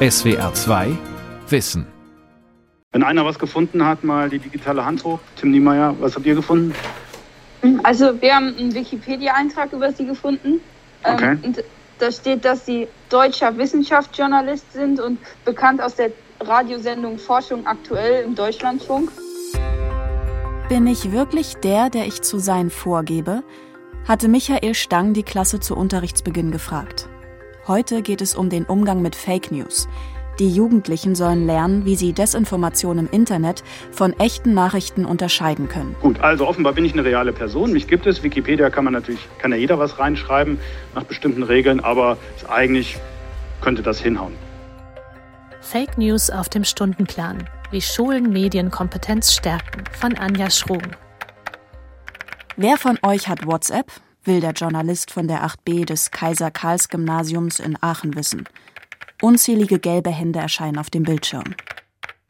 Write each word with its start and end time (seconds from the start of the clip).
SWR 0.00 0.54
2 0.54 0.96
Wissen. 1.48 1.84
Wenn 2.92 3.02
einer 3.02 3.24
was 3.24 3.36
gefunden 3.36 3.84
hat, 3.84 4.04
mal 4.04 4.30
die 4.30 4.38
digitale 4.38 4.84
Hand 4.84 5.02
hoch. 5.02 5.18
Tim 5.34 5.50
Niemeyer, 5.50 5.92
was 5.98 6.14
habt 6.14 6.24
ihr 6.24 6.36
gefunden? 6.36 6.72
Also 7.82 8.20
wir 8.20 8.34
haben 8.36 8.54
einen 8.56 8.72
Wikipedia-Eintrag 8.72 9.72
über 9.72 9.92
sie 9.92 10.06
gefunden. 10.06 10.60
Ähm, 11.04 11.14
Okay. 11.14 11.38
Und 11.42 11.64
da 11.98 12.12
steht, 12.12 12.44
dass 12.44 12.64
sie 12.64 12.86
deutscher 13.08 13.58
Wissenschaftsjournalist 13.58 14.72
sind 14.72 15.00
und 15.00 15.18
bekannt 15.44 15.82
aus 15.82 15.96
der 15.96 16.12
Radiosendung 16.40 17.18
Forschung 17.18 17.66
aktuell 17.66 18.24
im 18.24 18.36
Deutschlandfunk. 18.36 19.10
Bin 20.68 20.86
ich 20.86 21.10
wirklich 21.10 21.56
der, 21.56 21.90
der 21.90 22.06
ich 22.06 22.22
zu 22.22 22.38
sein 22.38 22.70
vorgebe? 22.70 23.42
hatte 24.06 24.28
Michael 24.28 24.74
Stang 24.74 25.12
die 25.12 25.24
Klasse 25.24 25.58
zu 25.58 25.76
Unterrichtsbeginn 25.76 26.52
gefragt. 26.52 27.07
Heute 27.68 28.00
geht 28.00 28.22
es 28.22 28.34
um 28.34 28.48
den 28.48 28.64
Umgang 28.64 29.02
mit 29.02 29.14
Fake 29.14 29.52
News. 29.52 29.90
Die 30.38 30.48
Jugendlichen 30.48 31.14
sollen 31.14 31.44
lernen, 31.44 31.84
wie 31.84 31.96
sie 31.96 32.14
Desinformation 32.14 32.96
im 32.96 33.10
Internet 33.10 33.62
von 33.92 34.18
echten 34.18 34.54
Nachrichten 34.54 35.04
unterscheiden 35.04 35.68
können. 35.68 35.94
Gut, 36.00 36.18
also 36.20 36.48
offenbar 36.48 36.72
bin 36.72 36.86
ich 36.86 36.94
eine 36.94 37.04
reale 37.04 37.34
Person. 37.34 37.74
Mich 37.74 37.86
gibt 37.86 38.06
es. 38.06 38.22
Wikipedia 38.22 38.70
kann 38.70 38.84
man 38.84 38.94
natürlich, 38.94 39.20
kann 39.36 39.52
ja 39.52 39.58
jeder 39.58 39.78
was 39.78 39.98
reinschreiben 39.98 40.58
nach 40.94 41.04
bestimmten 41.04 41.42
Regeln, 41.42 41.80
aber 41.80 42.16
eigentlich 42.48 42.96
könnte 43.60 43.82
das 43.82 44.00
hinhauen. 44.00 44.32
Fake 45.60 45.98
News 45.98 46.30
auf 46.30 46.48
dem 46.48 46.64
Stundenplan. 46.64 47.50
Wie 47.70 47.82
Schulen 47.82 48.32
Medienkompetenz 48.32 49.34
stärken. 49.34 49.84
Von 49.92 50.16
Anja 50.16 50.48
Schrum. 50.48 50.80
Wer 52.56 52.78
von 52.78 52.98
euch 53.02 53.28
hat 53.28 53.46
WhatsApp? 53.46 53.92
Will 54.24 54.40
der 54.40 54.52
Journalist 54.52 55.10
von 55.10 55.28
der 55.28 55.46
8b 55.46 55.84
des 55.84 56.10
Kaiser-Karls-Gymnasiums 56.10 57.60
in 57.60 57.76
Aachen 57.80 58.14
wissen. 58.16 58.48
Unzählige 59.22 59.78
gelbe 59.78 60.10
Hände 60.10 60.38
erscheinen 60.38 60.78
auf 60.78 60.90
dem 60.90 61.02
Bildschirm. 61.02 61.54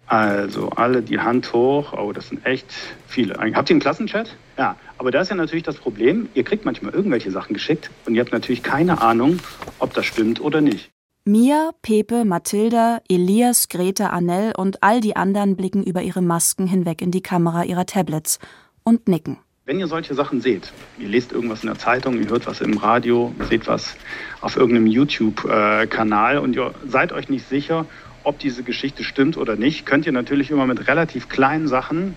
Also 0.06 0.70
alle 0.70 1.02
die 1.02 1.20
Hand 1.20 1.52
hoch. 1.52 1.92
Oh, 1.92 2.12
das 2.12 2.28
sind 2.28 2.46
echt 2.46 2.66
viele. 3.06 3.34
Habt 3.34 3.68
ihr 3.68 3.74
einen 3.74 3.80
Klassenchat? 3.80 4.34
Ja, 4.56 4.76
aber 4.96 5.10
da 5.10 5.20
ist 5.20 5.28
ja 5.28 5.36
natürlich 5.36 5.64
das 5.64 5.76
Problem, 5.76 6.28
ihr 6.34 6.44
kriegt 6.44 6.64
manchmal 6.64 6.94
irgendwelche 6.94 7.30
Sachen 7.30 7.52
geschickt 7.52 7.90
und 8.06 8.14
ihr 8.14 8.22
habt 8.22 8.32
natürlich 8.32 8.62
keine 8.62 9.02
Ahnung, 9.02 9.38
ob 9.78 9.92
das 9.92 10.06
stimmt 10.06 10.40
oder 10.40 10.60
nicht. 10.62 10.90
Mia, 11.24 11.72
Pepe, 11.82 12.24
Mathilda, 12.24 13.02
Elias, 13.06 13.68
Greta, 13.68 14.06
Annelle 14.06 14.54
und 14.56 14.82
all 14.82 15.02
die 15.02 15.14
anderen 15.14 15.56
blicken 15.56 15.82
über 15.82 16.00
ihre 16.00 16.22
Masken 16.22 16.66
hinweg 16.66 17.02
in 17.02 17.10
die 17.10 17.20
Kamera 17.20 17.64
ihrer 17.64 17.84
Tablets 17.84 18.38
und 18.82 19.08
nicken. 19.08 19.36
Wenn 19.68 19.80
ihr 19.80 19.86
solche 19.86 20.14
Sachen 20.14 20.40
seht, 20.40 20.72
ihr 20.98 21.08
lest 21.08 21.30
irgendwas 21.30 21.62
in 21.62 21.66
der 21.66 21.76
Zeitung, 21.76 22.18
ihr 22.18 22.30
hört 22.30 22.46
was 22.46 22.62
im 22.62 22.78
Radio, 22.78 23.34
seht 23.50 23.66
was 23.66 23.96
auf 24.40 24.56
irgendeinem 24.56 24.86
YouTube-Kanal 24.86 26.38
und 26.38 26.56
ihr 26.56 26.72
seid 26.86 27.12
euch 27.12 27.28
nicht 27.28 27.46
sicher, 27.46 27.84
ob 28.24 28.38
diese 28.38 28.62
Geschichte 28.62 29.04
stimmt 29.04 29.36
oder 29.36 29.56
nicht, 29.56 29.84
könnt 29.84 30.06
ihr 30.06 30.12
natürlich 30.12 30.50
immer 30.50 30.66
mit 30.66 30.88
relativ 30.88 31.28
kleinen 31.28 31.68
Sachen, 31.68 32.16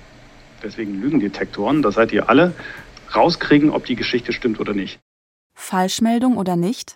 deswegen 0.63 1.01
Lügendetektoren, 1.01 1.81
da 1.81 1.91
seid 1.91 2.13
ihr 2.13 2.29
alle, 2.29 2.53
rauskriegen, 3.13 3.69
ob 3.69 3.83
die 3.83 3.97
Geschichte 3.97 4.31
stimmt 4.31 4.61
oder 4.61 4.71
nicht. 4.71 5.01
Falschmeldung 5.53 6.37
oder 6.37 6.55
nicht? 6.55 6.95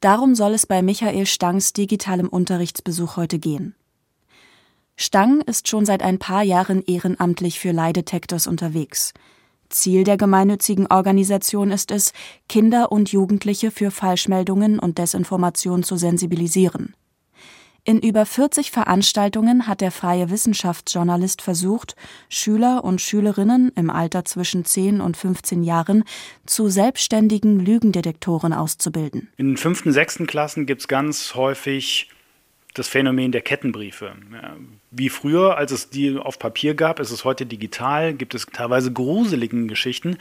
Darum 0.00 0.34
soll 0.34 0.54
es 0.54 0.64
bei 0.64 0.80
Michael 0.80 1.26
Stangs 1.26 1.74
digitalem 1.74 2.28
Unterrichtsbesuch 2.28 3.18
heute 3.18 3.38
gehen. 3.38 3.74
Stang 4.96 5.42
ist 5.42 5.68
schon 5.68 5.84
seit 5.84 6.02
ein 6.02 6.18
paar 6.18 6.42
Jahren 6.42 6.82
ehrenamtlich 6.86 7.60
für 7.60 7.72
Lie-Detectors 7.72 8.46
unterwegs. 8.46 9.12
Ziel 9.72 10.04
der 10.04 10.16
gemeinnützigen 10.16 10.86
Organisation 10.86 11.70
ist 11.70 11.90
es, 11.90 12.12
Kinder 12.48 12.92
und 12.92 13.12
Jugendliche 13.12 13.70
für 13.70 13.90
Falschmeldungen 13.90 14.78
und 14.78 14.98
Desinformation 14.98 15.82
zu 15.82 15.96
sensibilisieren. 15.96 16.94
In 17.84 17.98
über 17.98 18.24
40 18.24 18.70
Veranstaltungen 18.70 19.66
hat 19.66 19.80
der 19.80 19.90
freie 19.90 20.30
Wissenschaftsjournalist 20.30 21.42
versucht, 21.42 21.96
Schüler 22.28 22.84
und 22.84 23.00
Schülerinnen 23.00 23.72
im 23.74 23.90
Alter 23.90 24.24
zwischen 24.24 24.64
10 24.64 25.00
und 25.00 25.16
15 25.16 25.64
Jahren 25.64 26.04
zu 26.46 26.68
selbstständigen 26.68 27.58
Lügendetektoren 27.58 28.52
auszubilden. 28.52 29.30
In 29.36 29.56
fünften, 29.56 29.92
sechsten 29.92 30.28
Klassen 30.28 30.64
gibt 30.64 30.82
es 30.82 30.88
ganz 30.88 31.34
häufig 31.34 32.08
das 32.74 32.88
Phänomen 32.88 33.32
der 33.32 33.42
Kettenbriefe. 33.42 34.14
Wie 34.90 35.08
früher, 35.08 35.56
als 35.56 35.72
es 35.72 35.90
die 35.90 36.16
auf 36.16 36.38
Papier 36.38 36.74
gab, 36.74 37.00
ist 37.00 37.10
es 37.10 37.24
heute 37.24 37.44
digital, 37.46 38.14
gibt 38.14 38.34
es 38.34 38.46
teilweise 38.46 38.92
gruseligen 38.92 39.68
Geschichten, 39.68 40.16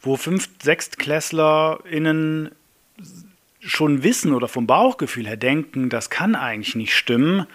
wo 0.00 0.16
Fünft-, 0.16 0.62
SechstklässlerInnen 0.62 2.50
schon 3.60 4.02
wissen 4.02 4.34
oder 4.34 4.48
vom 4.48 4.66
Bauchgefühl 4.66 5.26
her 5.26 5.38
denken, 5.38 5.88
das 5.88 6.10
kann 6.10 6.34
eigentlich 6.34 6.74
nicht 6.74 6.94
stimmen, 6.94 7.46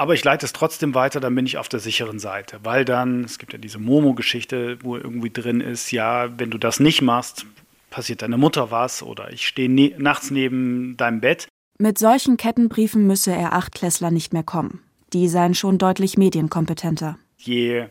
aber 0.00 0.14
ich 0.14 0.24
leite 0.24 0.46
es 0.46 0.54
trotzdem 0.54 0.94
weiter, 0.94 1.20
dann 1.20 1.34
bin 1.34 1.44
ich 1.44 1.58
auf 1.58 1.68
der 1.68 1.78
sicheren 1.78 2.18
Seite, 2.18 2.60
weil 2.62 2.86
dann, 2.86 3.22
es 3.24 3.38
gibt 3.38 3.52
ja 3.52 3.58
diese 3.58 3.78
Momo-Geschichte, 3.78 4.78
wo 4.82 4.96
irgendwie 4.96 5.28
drin 5.28 5.60
ist, 5.60 5.90
ja, 5.92 6.38
wenn 6.38 6.50
du 6.50 6.56
das 6.56 6.80
nicht 6.80 7.02
machst, 7.02 7.44
passiert 7.90 8.22
deiner 8.22 8.38
Mutter 8.38 8.70
was 8.70 9.02
oder 9.02 9.30
ich 9.30 9.46
stehe 9.46 9.68
ne 9.68 9.94
nachts 9.98 10.30
neben 10.30 10.96
deinem 10.96 11.20
Bett. 11.20 11.48
Mit 11.82 11.96
solchen 11.96 12.36
Kettenbriefen 12.36 13.06
müsse 13.06 13.32
er 13.32 13.54
Achtklässler 13.54 14.10
nicht 14.10 14.34
mehr 14.34 14.42
kommen. 14.42 14.80
Die 15.14 15.28
seien 15.28 15.54
schon 15.54 15.78
deutlich 15.78 16.18
medienkompetenter. 16.18 17.18
Je 17.38 17.86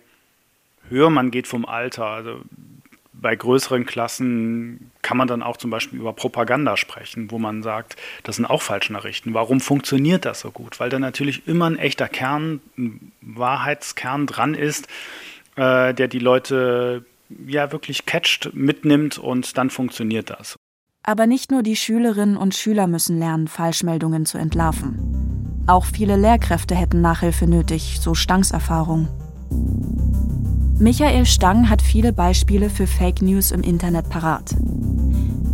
höher 0.90 1.10
man 1.10 1.32
geht 1.32 1.48
vom 1.48 1.66
Alter, 1.66 2.06
also 2.06 2.42
bei 3.14 3.36
größeren 3.36 3.88
Klassen 3.88 4.92
kann 5.02 5.18
man 5.18 5.28
dann 5.28 5.42
auch 5.42 5.58
zum 5.58 5.72
Beispiel 5.72 5.98
über 5.98 6.14
Propaganda 6.14 6.78
sprechen, 6.78 7.32
wo 7.32 7.40
man 7.40 7.64
sagt, 7.64 7.96
das 8.22 8.36
sind 8.36 8.46
auch 8.46 8.62
Falschnachrichten. 8.62 9.34
Warum 9.34 9.60
funktioniert 9.60 10.24
das 10.24 10.42
so 10.42 10.52
gut? 10.52 10.80
Weil 10.80 10.92
da 10.92 11.00
natürlich 11.00 11.48
immer 11.48 11.68
ein 11.68 11.80
echter 11.80 12.08
Kern, 12.08 12.62
ein 12.78 13.12
Wahrheitskern 13.22 14.28
dran 14.28 14.54
ist, 14.54 14.88
äh, 15.56 15.96
der 15.96 16.08
die 16.08 16.20
Leute 16.20 17.06
ja 17.48 17.72
wirklich 17.72 18.06
catcht, 18.06 18.52
mitnimmt 18.54 19.18
und 19.18 19.58
dann 19.58 19.72
funktioniert 19.72 20.30
das. 20.30 20.59
Aber 21.04 21.28
nicht 21.28 21.52
nur 21.52 21.64
die 21.64 21.76
Schülerinnen 21.76 22.38
und 22.38 22.56
Schüler 22.56 22.88
müssen 22.88 23.18
lernen, 23.18 23.48
Falschmeldungen 23.48 24.26
zu 24.26 24.38
entlarven. 24.38 25.64
Auch 25.66 25.86
viele 25.86 26.18
Lehrkräfte 26.18 26.76
hätten 26.76 27.02
Nachhilfe 27.02 27.48
nötig, 27.48 28.00
so 28.02 28.14
Stangs 28.14 28.52
Erfahrung. 28.52 29.08
Michael 30.80 31.26
Stang 31.26 31.70
hat 31.70 31.82
viele 31.82 32.14
Beispiele 32.14 32.70
für 32.70 32.88
Fake 32.88 33.22
News 33.22 33.52
im 33.52 33.62
Internet 33.62 34.10
parat. 34.10 34.56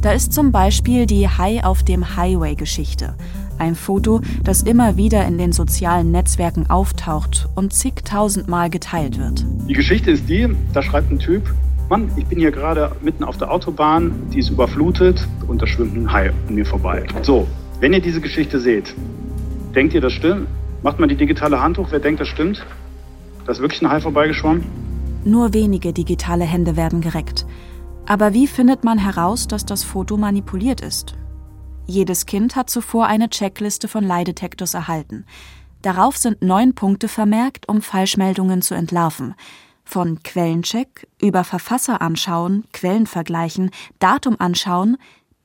Da 0.01 0.11
ist 0.11 0.33
zum 0.33 0.51
Beispiel 0.51 1.06
die 1.06 1.28
Hai 1.28 1.63
auf 1.63 1.83
dem 1.83 2.16
Highway-Geschichte. 2.16 3.16
Ein 3.57 3.75
Foto, 3.75 4.22
das 4.44 4.62
immer 4.62 4.97
wieder 4.97 5.25
in 5.25 5.38
den 5.38 5.51
sozialen 5.51 6.12
Netzwerken 6.12 6.69
auftaucht 6.69 7.50
und 7.56 7.73
zigtausendmal 7.73 8.69
geteilt 8.69 9.17
wird. 9.17 9.45
Die 9.67 9.73
Geschichte 9.73 10.12
ist 10.12 10.29
die, 10.29 10.56
da 10.73 10.83
schreibt 10.83 11.12
ein 11.12 11.19
Typ, 11.19 11.53
Mann, 11.88 12.12
ich 12.18 12.25
bin 12.25 12.40
hier 12.40 12.51
gerade 12.51 12.96
mitten 13.01 13.23
auf 13.23 13.38
der 13.38 13.51
Autobahn, 13.51 14.28
die 14.34 14.40
ist 14.40 14.50
überflutet 14.50 15.28
und 15.47 15.62
da 15.62 15.68
schwimmt 15.68 15.96
ein 15.96 16.12
Hai 16.12 16.31
an 16.47 16.56
mir 16.56 16.66
vorbei. 16.66 17.06
So, 17.22 17.47
wenn 17.79 17.94
ihr 17.94 18.01
diese 18.01 18.22
Geschichte 18.22 18.59
seht, 18.59 18.96
denkt 19.75 19.94
ihr, 19.94 20.01
das 20.01 20.13
stimmt? 20.13 20.47
Macht 20.81 21.00
mal 21.00 21.07
die 21.07 21.16
digitale 21.16 21.62
Hand 21.62 21.78
hoch, 21.78 21.88
wer 21.91 22.00
denkt, 22.00 22.22
das 22.22 22.28
stimmt? 22.28 22.66
Da 23.45 23.51
ist 23.51 23.62
wirklich 23.62 23.84
ein 23.84 23.90
Hai 23.90 24.00
vorbeigeschwommen? 24.00 24.63
Nur 25.25 25.53
wenige 25.53 25.94
digitale 25.94 26.44
Hände 26.45 26.75
werden 26.75 27.01
gereckt. 27.01 27.45
Aber 28.07 28.34
wie 28.34 28.47
findet 28.47 28.84
man 28.84 28.97
heraus, 28.97 29.47
dass 29.47 29.63
das 29.63 29.84
Foto 29.84 30.18
manipuliert 30.18 30.81
ist? 30.81 31.16
Jedes 31.85 32.25
Kind 32.25 32.56
hat 32.56 32.72
zuvor 32.72 33.06
eine 33.06 33.29
Checkliste 33.29 33.88
von 33.88 34.03
Lie-Detectors 34.03 34.74
erhalten. 34.74 35.25
Darauf 35.84 36.18
sind 36.18 36.41
neun 36.41 36.74
Punkte 36.74 37.07
vermerkt, 37.07 37.69
um 37.69 37.84
Falschmeldungen 37.84 38.63
zu 38.63 38.74
entlarven. 38.74 39.35
Von 39.85 40.22
Quellencheck 40.23 41.07
über 41.22 41.44
Verfasser 41.44 42.01
anschauen, 42.01 42.66
Quellen 42.73 43.07
vergleichen, 43.07 43.72
Datum 44.00 44.35
anschauen 44.40 44.97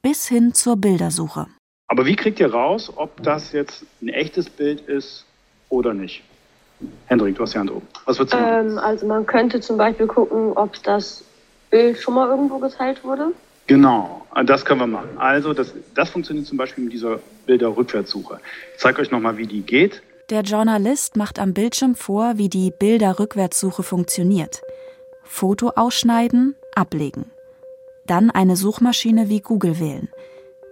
bis 0.02 0.26
hin 0.26 0.54
zur 0.54 0.76
Bildersuche. 0.76 1.46
Aber 1.88 2.06
wie 2.06 2.16
kriegt 2.16 2.40
ihr 2.40 2.52
raus, 2.52 2.92
ob 2.96 3.22
das 3.22 3.52
jetzt 3.52 3.84
ein 4.00 4.08
echtes 4.08 4.48
Bild 4.48 4.80
ist 4.80 5.26
oder 5.68 5.92
nicht? 5.92 6.22
Hendrik, 7.06 7.36
du 7.36 7.42
hast 7.42 7.54
die 7.54 7.58
Hand 7.58 7.70
oben. 7.70 7.86
Was 8.06 8.18
würdest 8.18 8.34
du 8.34 8.38
machen? 8.38 8.70
Ähm, 8.70 8.78
also 8.78 9.06
man 9.06 9.26
könnte 9.26 9.60
zum 9.60 9.76
Beispiel 9.76 10.06
gucken, 10.06 10.52
ob 10.54 10.82
das 10.82 11.24
Bild 11.70 11.98
schon 11.98 12.14
mal 12.14 12.28
irgendwo 12.28 12.58
geteilt 12.58 13.04
wurde. 13.04 13.32
Genau, 13.66 14.26
das 14.46 14.64
können 14.64 14.80
wir 14.80 14.86
machen. 14.86 15.10
Also 15.16 15.52
das, 15.52 15.74
das 15.94 16.10
funktioniert 16.10 16.46
zum 16.46 16.58
Beispiel 16.58 16.84
mit 16.84 16.92
dieser 16.92 17.20
Bilderrückwärtssuche. 17.46 18.40
Ich 18.74 18.80
zeige 18.80 19.00
euch 19.00 19.10
nochmal, 19.10 19.36
wie 19.36 19.46
die 19.46 19.60
geht. 19.60 20.02
Der 20.30 20.42
Journalist 20.42 21.16
macht 21.16 21.40
am 21.40 21.54
Bildschirm 21.54 21.96
vor, 21.96 22.34
wie 22.36 22.48
die 22.48 22.70
Bilderrückwärtssuche 22.70 23.82
funktioniert. 23.82 24.62
Foto 25.24 25.72
ausschneiden, 25.74 26.54
ablegen. 26.72 27.32
Dann 28.06 28.30
eine 28.30 28.54
Suchmaschine 28.54 29.28
wie 29.28 29.40
Google 29.40 29.80
wählen. 29.80 30.08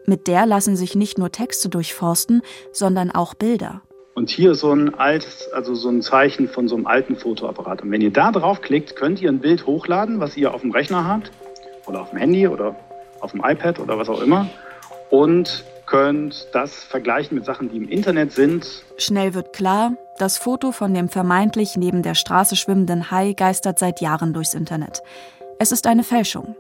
Mit 0.07 0.29
der 0.29 0.47
lassen 0.47 0.77
sich 0.77 0.95
nicht 0.95 1.19
nur 1.19 1.33
Texte 1.33 1.69
durchforsten, 1.69 2.43
sondern 2.71 3.11
auch 3.11 3.35
Bilder. 3.35 3.83
Und 4.15 4.31
hier 4.31 4.55
so 4.55 4.73
ein 4.73 4.95
altes, 4.95 5.49
also 5.53 5.75
so 5.75 5.89
ein 5.89 6.03
Zeichen 6.03 6.49
von 6.49 6.69
so 6.69 6.77
einem 6.77 6.87
alten 6.87 7.17
Fotoapparat. 7.17 7.83
Und 7.83 7.91
wenn 7.91 8.01
ihr 8.01 8.13
da 8.13 8.31
draufklickt, 8.31 8.95
könnt 8.95 9.21
ihr 9.21 9.29
ein 9.29 9.41
Bild 9.41 9.67
hochladen, 9.67 10.21
was 10.21 10.37
ihr 10.37 10.55
auf 10.55 10.61
dem 10.61 10.71
Rechner 10.71 11.05
habt 11.05 11.33
oder 11.87 12.03
auf 12.03 12.11
dem 12.11 12.21
Handy 12.21 12.47
oder 12.47 12.77
auf 13.19 13.33
dem 13.33 13.43
iPad 13.45 13.81
oder 13.81 13.99
was 13.99 14.09
auch 14.09 14.21
immer 14.21 14.49
und 15.11 15.65
könnt 15.89 16.49
das 16.53 16.85
vergleichen 16.85 17.37
mit 17.37 17.45
Sachen, 17.45 17.71
die 17.71 17.77
im 17.77 17.89
Internet 17.89 18.33
sind. 18.33 18.85
Schnell 18.99 19.35
wird 19.35 19.53
klar, 19.53 19.93
das 20.19 20.37
Foto 20.39 20.73
von 20.73 20.93
dem 20.93 21.09
vermeintlich 21.09 21.77
neben 21.77 22.03
der 22.03 22.15
Straße 22.15 22.57
schwimmenden 22.57 23.11
Hai 23.11 23.33
geistert 23.33 23.79
seit 23.79 24.01
Jahren 24.01 24.33
durchs 24.33 24.55
Internet. 24.55 25.03
Es 25.59 25.73
ist 25.73 25.87
eine 25.87 26.05
Fälschung. 26.05 26.57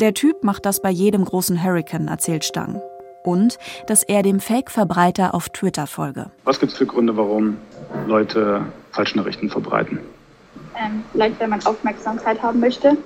Der 0.00 0.14
Typ 0.14 0.42
macht 0.42 0.64
das 0.64 0.80
bei 0.80 0.90
jedem 0.90 1.24
großen 1.24 1.62
Hurricane, 1.62 2.08
erzählt 2.08 2.44
Stang. 2.44 2.80
Und 3.24 3.58
dass 3.86 4.02
er 4.02 4.22
dem 4.22 4.40
Fake-Verbreiter 4.40 5.34
auf 5.34 5.48
Twitter 5.50 5.86
folge. 5.86 6.30
Was 6.44 6.58
gibt 6.58 6.72
es 6.72 6.78
für 6.78 6.86
Gründe, 6.86 7.16
warum 7.16 7.56
Leute 8.06 8.64
Falschnachrichten 8.90 9.48
verbreiten? 9.48 10.00
Ähm, 10.76 11.04
vielleicht, 11.12 11.38
wenn 11.38 11.50
man 11.50 11.64
Aufmerksamkeit 11.64 12.42
haben 12.42 12.58
möchte. 12.58 12.96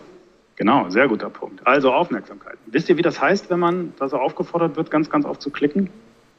Genau, 0.56 0.88
sehr 0.88 1.06
guter 1.06 1.28
Punkt. 1.28 1.66
Also 1.66 1.92
Aufmerksamkeit. 1.92 2.56
Wisst 2.66 2.88
ihr, 2.88 2.96
wie 2.96 3.02
das 3.02 3.20
heißt, 3.20 3.50
wenn 3.50 3.60
man 3.60 3.92
da 3.98 4.08
so 4.08 4.16
aufgefordert 4.16 4.76
wird, 4.76 4.90
ganz, 4.90 5.10
ganz 5.10 5.26
oft 5.26 5.42
zu 5.42 5.50
klicken? 5.50 5.90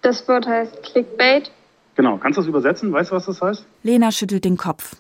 Das 0.01 0.27
Wort 0.27 0.47
heißt 0.47 0.83
Clickbait. 0.83 1.51
Genau, 1.95 2.17
kannst 2.17 2.37
du 2.37 2.41
das 2.41 2.47
übersetzen? 2.47 2.91
Weißt 2.91 3.11
du, 3.11 3.15
was 3.15 3.25
das 3.25 3.41
heißt? 3.41 3.65
Lena 3.83 4.11
schüttelt 4.11 4.45
den 4.45 4.57
Kopf. 4.57 4.95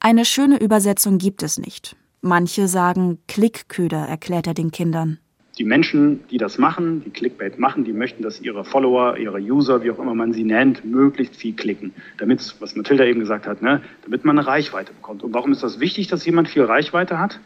Eine 0.00 0.24
schöne 0.24 0.58
Übersetzung 0.60 1.18
gibt 1.18 1.42
es 1.42 1.58
nicht. 1.58 1.96
Manche 2.20 2.68
sagen 2.68 3.18
Klickköder, 3.28 4.06
erklärt 4.08 4.46
er 4.46 4.54
den 4.54 4.70
Kindern. 4.70 5.18
Die 5.58 5.64
Menschen, 5.64 6.26
die 6.30 6.38
das 6.38 6.58
machen, 6.58 7.02
die 7.04 7.10
Clickbait 7.10 7.60
machen, 7.60 7.84
die 7.84 7.92
möchten, 7.92 8.22
dass 8.22 8.40
ihre 8.40 8.64
Follower, 8.64 9.16
ihre 9.16 9.38
User, 9.38 9.84
wie 9.84 9.90
auch 9.90 9.98
immer 10.00 10.14
man 10.14 10.32
sie 10.32 10.42
nennt, 10.42 10.84
möglichst 10.84 11.36
viel 11.36 11.54
klicken. 11.54 11.94
Damit, 12.18 12.56
was 12.58 12.74
Mathilda 12.74 13.04
eben 13.04 13.20
gesagt 13.20 13.46
hat, 13.46 13.62
ne, 13.62 13.80
damit 14.02 14.24
man 14.24 14.38
eine 14.38 14.46
Reichweite 14.46 14.92
bekommt. 14.92 15.22
Und 15.22 15.32
warum 15.32 15.52
ist 15.52 15.62
das 15.62 15.78
wichtig, 15.78 16.08
dass 16.08 16.26
jemand 16.26 16.48
viel 16.48 16.64
Reichweite 16.64 17.20
hat? 17.20 17.38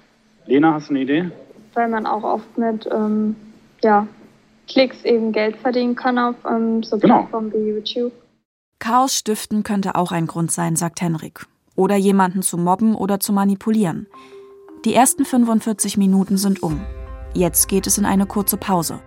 Lena, 0.49 0.73
hast 0.75 0.89
du 0.89 0.95
eine 0.95 1.03
Idee? 1.03 1.31
Weil 1.75 1.89
man 1.89 2.07
auch 2.07 2.25
oft 2.25 2.57
mit 2.57 2.89
ähm, 2.91 3.37
ja, 3.83 4.07
Klicks 4.67 5.05
eben 5.05 5.33
Geld 5.33 5.57
verdienen 5.57 5.95
kann 5.95 6.19
auf 6.19 6.37
ähm, 6.49 6.83
so 6.83 6.99
Genau. 6.99 7.19
Plattformen 7.19 7.53
wie 7.53 7.71
YouTube. 7.71 8.13
Chaos 8.79 9.15
stiften 9.15 9.63
könnte 9.63 9.95
auch 9.95 10.11
ein 10.11 10.27
Grund 10.27 10.51
sein, 10.51 10.75
sagt 10.77 11.01
Henrik. 11.01 11.47
Oder 11.77 11.97
jemanden 11.97 12.43
zu 12.43 12.57
mobben 12.57 12.95
oder 12.95 13.21
zu 13.21 13.33
manipulieren. 13.33 14.07
Die 14.85 14.95
ersten 14.95 15.25
45 15.25 15.97
Minuten 15.97 16.39
sind 16.39 16.63
um. 16.63 16.81
Jetzt 17.35 17.69
geht 17.69 17.87
es 17.87 17.99
in 17.99 18.07
eine 18.07 18.27
kurze 18.27 18.57
Pause. 18.57 19.01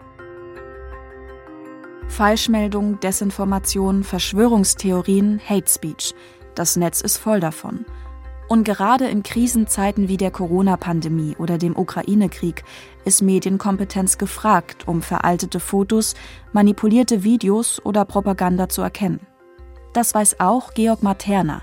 Falschmeldung, 2.08 3.00
Desinformation, 3.00 4.04
Verschwörungstheorien, 4.04 5.40
Hate 5.44 5.70
Speech. 5.70 6.14
Das 6.56 6.76
Netz 6.76 7.02
ist 7.02 7.18
voll 7.18 7.40
davon. 7.40 7.86
Und 8.52 8.66
gerade 8.66 9.08
in 9.08 9.24
Krisenzeiten 9.24 10.10
wie 10.10 10.18
der 10.18 10.30
Corona-Pandemie 10.30 11.38
oder 11.40 11.58
dem 11.58 11.78
Ukraine-Krieg 11.78 12.66
ist 13.06 13.22
Medienkompetenz 13.22 14.18
gefragt, 14.18 14.90
um 14.90 15.02
veraltete 15.02 15.62
Fotos, 15.62 16.16
manipulierte 16.52 17.24
Videos 17.24 17.80
oder 17.86 18.04
Propaganda 18.04 18.68
zu 18.68 18.82
erkennen. 18.82 19.22
Das 19.94 20.14
weiß 20.14 20.42
auch 20.42 20.74
Georg 20.74 21.02
Materna. 21.02 21.62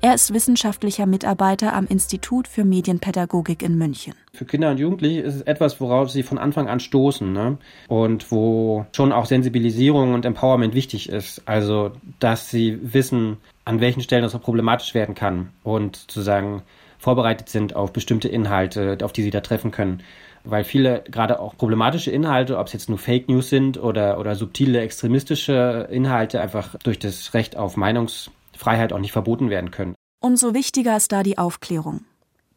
Er 0.00 0.14
ist 0.14 0.32
wissenschaftlicher 0.32 1.04
Mitarbeiter 1.04 1.74
am 1.74 1.86
Institut 1.86 2.48
für 2.48 2.64
Medienpädagogik 2.64 3.62
in 3.62 3.76
München. 3.76 4.14
Für 4.32 4.46
Kinder 4.46 4.70
und 4.70 4.78
Jugendliche 4.78 5.20
ist 5.20 5.34
es 5.34 5.42
etwas, 5.42 5.78
worauf 5.78 6.10
sie 6.10 6.22
von 6.22 6.38
Anfang 6.38 6.70
an 6.70 6.80
stoßen 6.80 7.30
ne? 7.30 7.58
und 7.88 8.32
wo 8.32 8.86
schon 8.96 9.12
auch 9.12 9.26
Sensibilisierung 9.26 10.14
und 10.14 10.24
Empowerment 10.24 10.74
wichtig 10.74 11.10
ist. 11.10 11.42
Also, 11.44 11.92
dass 12.18 12.48
sie 12.48 12.78
wissen, 12.80 13.36
an 13.70 13.80
welchen 13.80 14.02
Stellen 14.02 14.24
das 14.24 14.34
auch 14.34 14.42
problematisch 14.42 14.94
werden 14.94 15.14
kann 15.14 15.50
und 15.62 15.94
sozusagen 15.94 16.62
vorbereitet 16.98 17.48
sind 17.48 17.76
auf 17.76 17.92
bestimmte 17.92 18.28
Inhalte, 18.28 18.98
auf 19.02 19.12
die 19.12 19.22
sie 19.22 19.30
da 19.30 19.40
treffen 19.40 19.70
können. 19.70 20.02
Weil 20.42 20.64
viele 20.64 21.04
gerade 21.08 21.38
auch 21.38 21.56
problematische 21.56 22.10
Inhalte, 22.10 22.58
ob 22.58 22.66
es 22.66 22.72
jetzt 22.72 22.88
nur 22.88 22.98
Fake 22.98 23.28
News 23.28 23.48
sind 23.48 23.80
oder, 23.80 24.18
oder 24.18 24.34
subtile 24.34 24.80
extremistische 24.80 25.88
Inhalte, 25.88 26.40
einfach 26.40 26.74
durch 26.82 26.98
das 26.98 27.32
Recht 27.32 27.56
auf 27.56 27.76
Meinungsfreiheit 27.76 28.92
auch 28.92 28.98
nicht 28.98 29.12
verboten 29.12 29.50
werden 29.50 29.70
können. 29.70 29.94
Umso 30.20 30.52
wichtiger 30.52 30.96
ist 30.96 31.12
da 31.12 31.22
die 31.22 31.38
Aufklärung. 31.38 32.00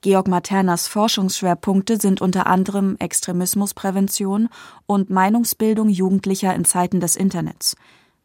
Georg 0.01 0.27
Maternas 0.27 0.87
Forschungsschwerpunkte 0.87 1.97
sind 1.97 2.21
unter 2.21 2.47
anderem 2.47 2.97
Extremismusprävention 2.97 4.49
und 4.87 5.11
Meinungsbildung 5.11 5.89
Jugendlicher 5.89 6.55
in 6.55 6.65
Zeiten 6.65 6.99
des 6.99 7.15
Internets. 7.15 7.77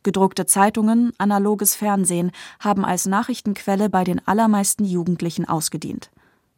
Gedruckte 0.02 0.46
Zeitungen, 0.46 1.12
analoges 1.18 1.74
Fernsehen 1.74 2.30
haben 2.60 2.84
als 2.84 3.06
Nachrichtenquelle 3.06 3.88
bei 3.88 4.04
den 4.04 4.26
allermeisten 4.26 4.84
Jugendlichen 4.84 5.46
ausgedient. 5.46 6.10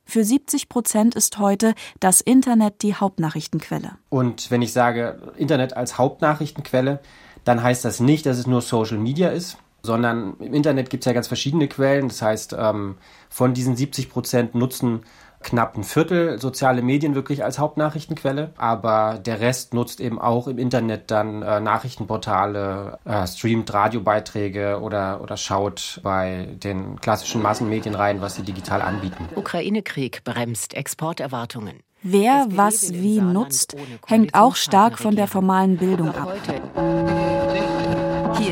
Für 0.05 0.25
70 0.25 0.69
Prozent 0.69 1.15
ist 1.15 1.39
heute 1.39 1.75
das 2.01 2.21
Internet 2.21 2.83
die 2.83 2.95
Hauptnachrichtenquelle. 2.95 3.93
Und 4.09 4.51
wenn 4.51 4.61
ich 4.61 4.73
sage 4.73 5.33
Internet 5.37 5.77
als 5.77 5.99
Hauptnachrichtenquelle, 5.99 7.01
dann 7.45 7.63
heißt 7.63 7.85
das 7.85 8.01
nicht, 8.01 8.27
dass 8.27 8.39
es 8.39 8.47
nur 8.47 8.61
Social 8.61 8.99
Media 8.99 9.29
ist, 9.29 9.57
sondern 9.83 10.35
im 10.41 10.53
Internet 10.53 10.91
gibt 10.91 11.05
es 11.05 11.07
ja 11.07 11.13
ganz 11.13 11.29
verschiedene 11.29 11.69
Quellen. 11.69 12.09
Das 12.09 12.23
heißt, 12.23 12.57
ähm, 12.59 12.97
von 13.29 13.55
diesen 13.55 13.77
70 13.77 14.11
Prozent 14.11 14.55
nutzen 14.55 15.03
knapp 15.43 15.77
ein 15.77 15.85
Viertel 15.85 16.39
soziale 16.39 16.83
Medien 16.83 17.15
wirklich 17.15 17.45
als 17.45 17.59
Hauptnachrichtenquelle, 17.59 18.53
aber 18.57 19.19
der 19.25 19.41
Rest 19.41 19.75
nutzt 19.75 20.01
eben 20.01 20.21
auch 20.21 20.47
im 20.49 20.59
Internet 20.59 21.11
dann 21.11 21.43
äh, 21.43 21.61
Nachrichtenportale, 21.61 22.99
äh, 23.05 23.27
streamt 23.27 23.73
Radiobeiträge 23.73 24.81
oder, 24.81 25.21
oder 25.23 25.37
schaut 25.37 26.01
bei 26.03 26.49
den 26.63 27.01
klassischen 27.01 27.43
Massenmedien 27.43 27.95
rein, 27.95 28.21
was 28.21 28.37
sie 28.37 28.43
digital 28.43 28.83
anbieten. 28.83 29.29
Ukraine-Krieg 29.35 30.23
bremst 30.25 30.75
Exporterwartungen. 30.75 31.81
Wer 32.03 32.47
was 32.49 32.95
wie 32.95 33.21
nutzt, 33.21 33.77
hängt 34.07 34.35
auch 34.35 34.57
stark 34.57 34.99
von 34.99 35.17
der 35.17 35.27
formalen 35.27 35.77
Bildung 35.77 36.15
ab. 36.15 36.35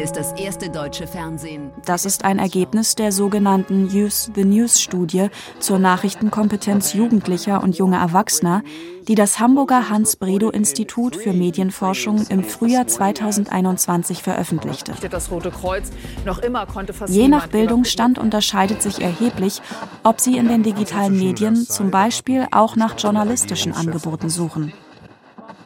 Ist 0.09 0.17
das 0.17 0.33
erste 0.41 0.71
deutsche 0.71 1.07
Fernsehen. 1.07 1.71
Das 1.85 2.07
ist 2.07 2.25
ein 2.25 2.39
Ergebnis 2.39 2.95
der 2.95 3.13
sogenannten 3.13 3.95
Use 3.95 4.33
the 4.35 4.43
News 4.43 4.81
Studie 4.81 5.29
zur 5.59 5.79
Nachrichtenkompetenz 5.79 6.95
Jugendlicher 6.95 7.63
und 7.63 7.77
junger 7.77 7.99
Erwachsener, 7.99 8.63
die 9.07 9.15
das 9.15 9.39
Hamburger 9.39 9.91
Hans-Bredow-Institut 9.91 11.15
für 11.15 11.35
Medienforschung 11.35 12.27
im 12.31 12.43
Frühjahr 12.43 12.87
2021 12.87 14.23
veröffentlichte. 14.23 14.95
Das 15.11 15.31
Rote 15.31 15.51
Kreuz 15.51 15.91
noch 16.25 16.39
immer 16.39 16.65
konnte 16.65 16.95
fast 16.95 17.13
Je 17.13 17.29
nach 17.29 17.49
Bildungsstand 17.49 18.19
unterscheidet 18.19 18.81
sich 18.81 19.03
erheblich, 19.03 19.61
ob 20.05 20.21
sie 20.21 20.39
in 20.39 20.49
den 20.49 20.63
digitalen 20.63 21.19
Medien 21.19 21.55
zum 21.55 21.91
Beispiel 21.91 22.47
auch 22.51 22.77
nach 22.77 22.99
journalistischen 22.99 23.75
Angeboten 23.75 24.31
suchen. 24.31 24.73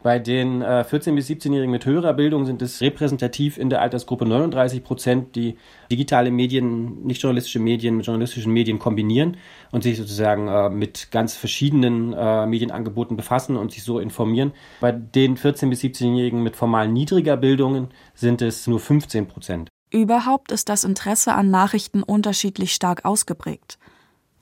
Bei 0.03 0.19
den 0.19 0.61
äh, 0.61 0.83
14- 0.87 1.15
bis 1.15 1.29
17-Jährigen 1.29 1.71
mit 1.71 1.85
höherer 1.85 2.13
Bildung 2.13 2.45
sind 2.45 2.61
es 2.61 2.81
repräsentativ 2.81 3.57
in 3.57 3.69
der 3.69 3.81
Altersgruppe 3.81 4.25
39 4.25 4.83
Prozent, 4.83 5.35
die 5.37 5.55
digitale 5.89 6.29
Medien, 6.29 7.05
nicht 7.05 7.21
journalistische 7.21 7.59
Medien 7.59 7.95
mit 7.95 8.05
journalistischen 8.05 8.51
Medien 8.51 8.79
kombinieren 8.79 9.37
und 9.71 9.83
sich 9.83 9.97
sozusagen 9.97 10.49
äh, 10.49 10.69
mit 10.69 11.09
ganz 11.11 11.35
verschiedenen 11.35 12.11
äh, 12.11 12.45
Medienangeboten 12.45 13.15
befassen 13.15 13.55
und 13.55 13.71
sich 13.71 13.83
so 13.83 13.99
informieren. 13.99 14.51
Bei 14.81 14.91
den 14.91 15.37
14- 15.37 15.69
bis 15.69 15.81
17-Jährigen 15.81 16.43
mit 16.43 16.57
formal 16.57 16.89
niedriger 16.89 17.37
Bildung 17.37 17.87
sind 18.13 18.41
es 18.41 18.67
nur 18.67 18.81
15 18.81 19.27
Prozent. 19.27 19.69
Überhaupt 19.89 20.51
ist 20.51 20.67
das 20.67 20.83
Interesse 20.83 21.33
an 21.33 21.49
Nachrichten 21.49 22.03
unterschiedlich 22.03 22.73
stark 22.73 23.05
ausgeprägt. 23.05 23.77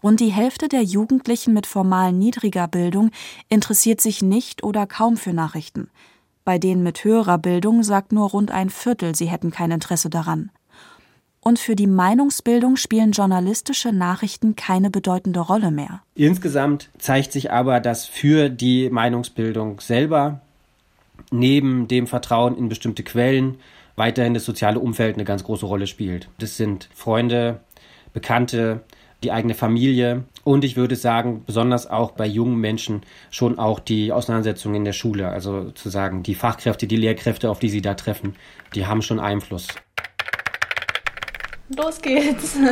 Rund 0.03 0.19
die 0.19 0.31
Hälfte 0.31 0.67
der 0.67 0.83
Jugendlichen 0.83 1.53
mit 1.53 1.67
formal 1.67 2.11
niedriger 2.11 2.67
Bildung 2.67 3.11
interessiert 3.49 4.01
sich 4.01 4.21
nicht 4.21 4.63
oder 4.63 4.87
kaum 4.87 5.17
für 5.17 5.33
Nachrichten. 5.33 5.89
Bei 6.43 6.57
denen 6.57 6.81
mit 6.81 7.03
höherer 7.03 7.37
Bildung 7.37 7.83
sagt 7.83 8.11
nur 8.11 8.29
rund 8.29 8.49
ein 8.49 8.69
Viertel, 8.69 9.15
sie 9.15 9.27
hätten 9.27 9.51
kein 9.51 9.71
Interesse 9.71 10.09
daran. 10.09 10.49
Und 11.39 11.59
für 11.59 11.75
die 11.75 11.87
Meinungsbildung 11.87 12.75
spielen 12.75 13.11
journalistische 13.11 13.91
Nachrichten 13.91 14.55
keine 14.55 14.91
bedeutende 14.91 15.39
Rolle 15.39 15.71
mehr. 15.71 16.01
Insgesamt 16.13 16.89
zeigt 16.99 17.31
sich 17.31 17.51
aber, 17.51 17.79
dass 17.79 18.05
für 18.05 18.49
die 18.49 18.89
Meinungsbildung 18.89 19.79
selber 19.81 20.41
neben 21.31 21.87
dem 21.87 22.05
Vertrauen 22.07 22.55
in 22.55 22.69
bestimmte 22.69 23.03
Quellen 23.03 23.57
weiterhin 23.95 24.33
das 24.33 24.45
soziale 24.45 24.79
Umfeld 24.79 25.15
eine 25.15 25.25
ganz 25.25 25.43
große 25.43 25.65
Rolle 25.65 25.87
spielt. 25.87 26.29
Das 26.37 26.57
sind 26.57 26.89
Freunde, 26.93 27.59
Bekannte, 28.13 28.81
die 29.23 29.31
eigene 29.31 29.53
Familie 29.53 30.23
und 30.43 30.63
ich 30.63 30.75
würde 30.75 30.95
sagen, 30.95 31.43
besonders 31.45 31.87
auch 31.87 32.11
bei 32.11 32.25
jungen 32.25 32.57
Menschen 32.57 33.01
schon 33.29 33.59
auch 33.59 33.79
die 33.79 34.11
Auseinandersetzungen 34.11 34.75
in 34.75 34.85
der 34.85 34.93
Schule, 34.93 35.29
also 35.29 35.71
zu 35.71 35.89
sagen, 35.89 36.23
die 36.23 36.35
Fachkräfte, 36.35 36.87
die 36.87 36.95
Lehrkräfte, 36.95 37.49
auf 37.49 37.59
die 37.59 37.69
sie 37.69 37.81
da 37.81 37.93
treffen, 37.93 38.35
die 38.73 38.87
haben 38.87 39.01
schon 39.01 39.19
Einfluss. 39.19 39.67
Los 41.75 42.01
geht's. 42.01 42.57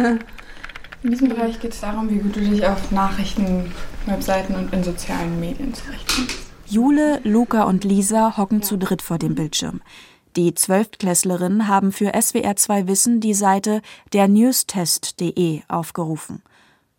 In 1.01 1.12
diesem 1.12 1.29
Bereich 1.29 1.58
geht 1.62 1.72
es 1.72 1.79
darum, 1.79 2.10
wie 2.10 2.18
gut 2.18 2.36
du 2.36 2.41
dich 2.41 2.65
auf 2.65 2.91
Nachrichten, 2.91 3.72
Webseiten 4.06 4.53
und 4.56 4.74
in 4.74 4.84
sozialen 4.84 5.39
Medien 5.39 5.74
zurechtfindest. 5.74 6.39
Jule, 6.68 7.22
Luca 7.24 7.63
und 7.63 7.86
Lisa 7.86 8.36
hocken 8.36 8.62
zu 8.62 8.77
dritt 8.77 9.01
vor 9.01 9.18
dem 9.18 9.34
Bildschirm. 9.34 9.79
Die 10.39 10.53
Zwölftklässlerinnen 10.53 11.67
haben 11.67 11.91
für 11.91 12.15
SWR2 12.15 12.88
Wissen 12.88 13.19
die 13.19 13.34
Seite 13.34 13.81
dernewstest.de 14.13 15.63
aufgerufen. 15.67 16.43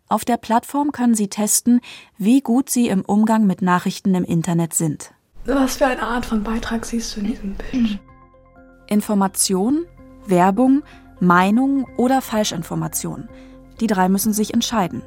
Auf 0.07 0.25
der 0.25 0.37
Plattform 0.37 0.91
können 0.91 1.15
sie 1.15 1.27
testen, 1.27 1.81
wie 2.19 2.41
gut 2.41 2.69
sie 2.69 2.87
im 2.87 3.01
Umgang 3.01 3.47
mit 3.47 3.63
Nachrichten 3.63 4.13
im 4.13 4.25
Internet 4.25 4.75
sind. 4.75 5.11
Was 5.45 5.77
für 5.77 5.87
eine 5.87 6.03
Art 6.03 6.23
von 6.23 6.43
Beitrag 6.43 6.85
siehst 6.85 7.15
du 7.15 7.21
in 7.21 7.25
diesem 7.25 7.55
Bild? 7.55 7.97
Information, 8.85 9.85
Werbung, 10.27 10.83
Meinung 11.19 11.87
oder 11.97 12.21
Falschinformation. 12.21 13.27
Die 13.79 13.87
drei 13.87 14.07
müssen 14.07 14.33
sich 14.33 14.53
entscheiden. 14.53 15.01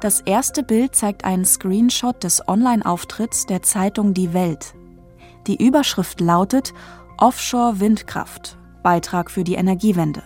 Das 0.00 0.20
erste 0.20 0.64
Bild 0.64 0.96
zeigt 0.96 1.24
einen 1.24 1.44
Screenshot 1.44 2.24
des 2.24 2.48
Online-Auftritts 2.48 3.46
der 3.46 3.62
Zeitung 3.62 4.14
Die 4.14 4.34
Welt. 4.34 4.74
Die 5.46 5.64
Überschrift 5.64 6.20
lautet 6.20 6.74
Offshore 7.20 7.80
Windkraft, 7.80 8.56
Beitrag 8.82 9.30
für 9.30 9.44
die 9.44 9.54
Energiewende. 9.54 10.22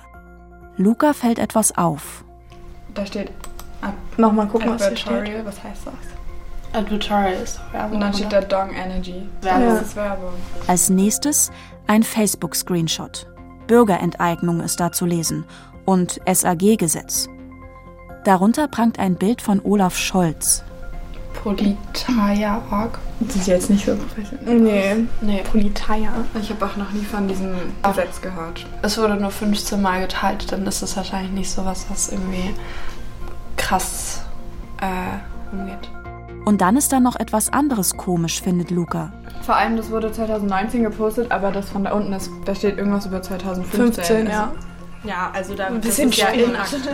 Luca 0.77 1.13
fällt 1.13 1.41
etwas 1.41 1.77
auf. 1.77 2.25
Da 2.95 3.05
steht 3.05 3.33
Nochmal 4.17 4.47
gucken, 4.47 4.71
was 4.71 4.83
hier 4.83 4.93
Advertorial, 4.93 5.45
was 5.45 5.63
heißt 5.63 5.87
das? 5.87 6.81
Advertorial 6.81 7.33
ist 7.33 7.61
Werbung. 7.73 7.95
Und 7.95 8.01
dann 8.01 8.15
steht 8.15 8.33
da 8.33 8.41
Dong 8.41 8.71
Energy. 8.73 9.27
Werbung. 9.43 9.69
Das 9.71 9.83
ist 9.83 9.97
Werbung. 9.97 10.33
Als 10.69 10.89
nächstes 10.89 11.51
ein 11.89 12.05
Facebook-Screenshot. 12.05 13.27
Bürgerenteignung 13.67 14.61
ist 14.61 14.79
da 14.79 14.93
zu 14.93 15.05
lesen 15.05 15.45
und 15.85 16.21
SAG-Gesetz. 16.33 17.29
Darunter 18.23 18.69
prangt 18.69 19.01
ein 19.01 19.17
Bild 19.17 19.43
von 19.43 19.61
Olaf 19.65 19.97
Scholz. 19.97 20.63
Politaia.org. 21.43 22.99
Das 23.21 23.37
ist 23.37 23.47
jetzt 23.47 23.71
nicht 23.71 23.85
so 23.85 23.97
professionell. 23.97 24.61
Nee, 24.61 25.07
nee, 25.21 25.43
Politeia. 25.51 26.13
Ich 26.41 26.51
habe 26.51 26.65
auch 26.65 26.77
noch 26.77 26.91
nie 26.93 27.05
von 27.05 27.29
diesem 27.29 27.55
Gesetz 27.83 28.21
gehört. 28.21 28.67
Es 28.83 28.99
wurde 28.99 29.17
nur 29.17 29.31
15 29.31 29.81
Mal 29.81 30.01
geteilt, 30.01 30.51
dann 30.51 30.67
ist 30.67 30.83
es 30.83 30.97
wahrscheinlich 30.97 31.33
nicht 31.33 31.51
so 31.51 31.65
was, 31.65 31.91
was 31.91 32.11
irgendwie 32.11 32.55
krass 33.57 34.23
äh, 34.81 35.55
umgeht. 35.55 35.91
Und 36.45 36.61
dann 36.61 36.77
ist 36.77 36.93
da 36.93 37.01
noch 37.01 37.17
etwas 37.17 37.53
anderes 37.53 37.97
komisch, 37.97 38.43
findet 38.43 38.71
Luca. 38.71 39.13
Vor 39.43 39.57
allem, 39.57 39.77
das 39.77 39.91
wurde 39.91 40.13
2019 40.13 40.83
gepostet, 40.83 41.31
aber 41.31 41.51
das 41.51 41.71
von 41.71 41.85
da 41.85 41.93
unten 41.93 42.13
ist, 42.13 42.31
da 42.45 42.55
steht 42.55 42.79
irgendwas 42.79 43.07
über 43.07 43.23
2015. 43.23 43.81
15, 43.81 44.27
ja. 44.27 44.53
Ja, 45.05 45.31
also 45.35 45.55
da 45.55 45.67
Ein 45.67 45.81
bisschen 45.81 46.11
das 46.11 46.73
ist 46.73 46.87
ja. 46.87 46.93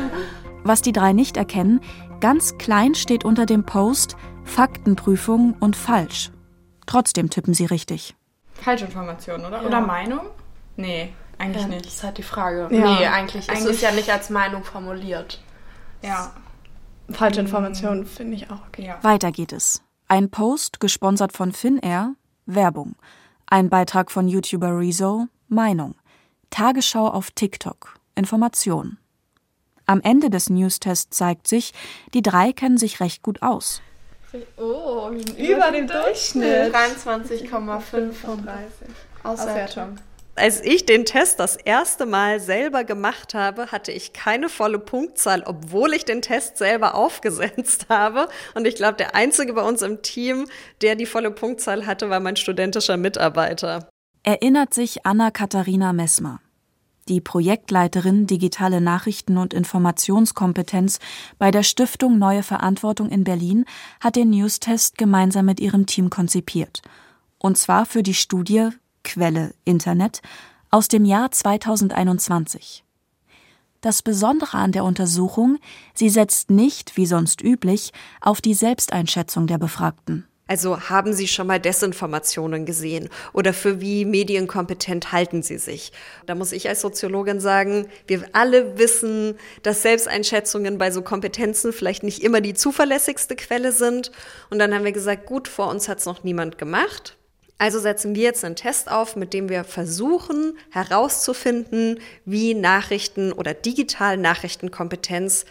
Was 0.65 0.83
die 0.83 0.93
drei 0.93 1.13
nicht 1.13 1.37
erkennen, 1.37 1.81
ganz 2.21 2.59
klein 2.59 2.95
steht 2.95 3.25
unter 3.25 3.47
dem 3.47 3.65
Post 3.65 4.17
Faktenprüfung 4.51 5.55
und 5.61 5.77
falsch. 5.77 6.31
Trotzdem 6.85 7.31
tippen 7.31 7.55
sie 7.55 7.67
richtig. 7.67 8.17
Falschinformation, 8.55 9.41
oder? 9.45 9.61
Ja. 9.63 9.67
Oder 9.67 9.81
Meinung? 9.81 10.21
Nee, 10.77 11.13
eigentlich 11.39 11.63
Ja, 11.63 11.69
nicht. 11.69 11.87
Das 11.87 11.95
ist 11.95 12.03
halt 12.03 12.19
die 12.19 12.23
Frage. 12.25 12.69
Ja. 12.71 12.99
Nee, 12.99 13.07
eigentlich, 13.07 13.49
ist 13.49 13.51
Eigentlich- 13.51 13.77
es 13.77 13.81
ja 13.81 13.93
nicht 13.93 14.11
als 14.11 14.29
Meinung 14.29 14.65
formuliert. 14.65 15.41
Ja. 16.03 16.33
Falsche 17.11 17.41
Informationen 17.41 18.05
finde 18.07 18.35
ich 18.37 18.51
auch 18.51 18.67
okay. 18.69 18.87
ja. 18.87 18.99
Weiter 19.03 19.31
geht 19.31 19.53
es. 19.53 19.83
Ein 20.09 20.31
Post, 20.31 20.81
gesponsert 20.81 21.33
von 21.33 21.53
Finnair, 21.53 22.15
Werbung. 22.47 22.97
Ein 23.47 23.71
Beitrag 23.71 24.11
von 24.11 24.27
YouTuber 24.29 24.77
Rezo, 24.79 25.27
Meinung. 25.49 25.95
Tagesschau 26.51 27.07
auf 27.09 27.31
TikTok, 27.31 27.95
Information. 28.17 28.99
Am 29.87 30.01
Ende 30.03 30.29
des 30.29 30.51
Newstests 30.51 31.17
zeigt 31.17 31.47
sich, 31.47 31.73
die 32.15 32.23
drei 32.23 32.53
kennen 32.53 32.79
sich 32.79 32.99
recht 33.01 33.23
gut 33.23 33.43
aus. 33.43 33.81
Oh, 34.57 35.11
Über 35.37 35.71
dem 35.73 35.87
Durchschnitt. 35.87 36.75
23,5 36.75 38.13
von 38.13 38.49
Auswertung. 39.23 39.97
Als 40.37 40.63
ich 40.63 40.87
den 40.87 41.05
Test 41.05 41.41
das 41.41 41.57
erste 41.57 42.07
Mal 42.07 42.41
selber 42.41 42.85
gemacht 42.85 43.35
habe, 43.35 43.67
hatte 43.73 43.93
ich 43.93 44.13
keine 44.13 44.49
volle 44.49 44.79
Punktzahl, 44.79 45.43
obwohl 45.45 45.93
ich 45.93 46.05
den 46.05 46.23
Test 46.23 46.57
selber 46.57 46.95
aufgesetzt 46.95 47.87
habe. 47.89 48.29
Und 48.55 48.67
ich 48.67 48.77
glaube, 48.77 48.97
der 48.97 49.15
einzige 49.15 49.53
bei 49.53 49.63
uns 49.63 49.83
im 49.83 50.03
Team, 50.03 50.47
der 50.81 50.95
die 50.95 51.07
volle 51.07 51.31
Punktzahl 51.31 51.87
hatte, 51.87 52.09
war 52.09 52.21
mein 52.21 52.37
studentischer 52.37 52.97
Mitarbeiter. 52.97 53.89
Erinnert 54.23 54.73
sich 54.73 55.05
Anna-Katharina 55.05 55.93
Messmer. 55.93 56.41
Die 57.09 57.21
Projektleiterin 57.21 58.27
Digitale 58.27 58.81
Nachrichten 58.81 59.37
und 59.37 59.55
Informationskompetenz 59.55 61.01
bei 61.39 61.51
der 61.51 61.63
Stiftung 61.63 62.19
Neue 62.19 62.43
Verantwortung 62.43 63.09
in 63.09 63.25
Berlin 63.25 63.65
hat 64.01 64.17
den 64.17 64.31
Newstest 64.31 64.99
gemeinsam 64.99 65.47
mit 65.47 65.61
ihrem 65.61 65.87
Team 65.87 66.11
konzipiert. 66.11 66.83
Und 67.39 67.59
zwar 67.59 67.87
für 67.87 68.03
die 68.03 68.15
Studie 68.15 68.69
Quelle 69.03 69.55
Internet 69.65 70.21
aus 70.71 70.89
dem 70.89 71.05
Jahr 71.05 71.31
2021. 71.31 72.85
Das 73.81 74.03
Besondere 74.03 74.59
an 74.59 74.73
der 74.73 74.85
Untersuchung, 74.85 75.59
sie 75.95 76.11
setzt 76.11 76.51
nicht, 76.51 76.97
wie 76.99 77.07
sonst 77.07 77.43
üblich, 77.43 77.93
auf 78.21 78.41
die 78.43 78.55
Selbsteinschätzung 78.55 79.47
der 79.47 79.57
Befragten. 79.57 80.27
Also 80.51 80.81
haben 80.91 81.13
Sie 81.13 81.29
schon 81.29 81.47
mal 81.47 81.61
Desinformationen 81.61 82.67
gesehen 82.67 83.09
oder 83.33 83.53
für 83.53 83.81
wie 83.81 84.05
medienkompetent 84.05 85.13
halten 85.13 85.45
Sie 85.45 85.59
sich? 85.59 85.93
Da 86.27 86.35
muss 86.35 86.51
ich 86.51 86.69
als 86.69 86.81
Soziologin 86.81 87.39
sagen, 87.39 87.87
wir 88.09 88.25
alle 88.33 88.77
wissen, 88.77 89.39
dass 89.63 89.83
Selbsteinschätzungen 89.83 90.77
bei 90.77 90.91
so 90.91 91.03
Kompetenzen 91.03 91.73
vielleicht 91.73 92.03
nicht 92.03 92.25
immer 92.25 92.41
die 92.41 92.55
zuverlässigste 92.55 93.37
Quelle 93.37 93.71
sind. 93.71 94.11
Und 94.51 94.59
dann 94.59 94.75
haben 94.75 94.85
wir 94.85 94.91
gesagt, 94.91 95.25
gut, 95.25 95.47
vor 95.47 95.69
uns 95.69 95.89
hat 95.89 96.01
es 96.01 96.07
noch 96.07 96.25
niemand 96.25 96.59
gemacht. 96.59 97.17
Also 97.59 97.79
setzen 97.79 98.17
wir 98.17 98.25
jetzt 98.25 98.45
einen 98.45 98.57
Test 98.57 98.91
auf, 98.91 99.15
mit 99.15 99.33
dem 99.33 99.49
wir 99.49 99.63
versuchen 99.63 100.59
herauszufinden, 100.73 102.01
wie 102.25 102.55
Nachrichten 102.55 103.33
oder 103.33 103.55
digital 103.55 104.17
Nachrichtenkompetenz 104.17 105.45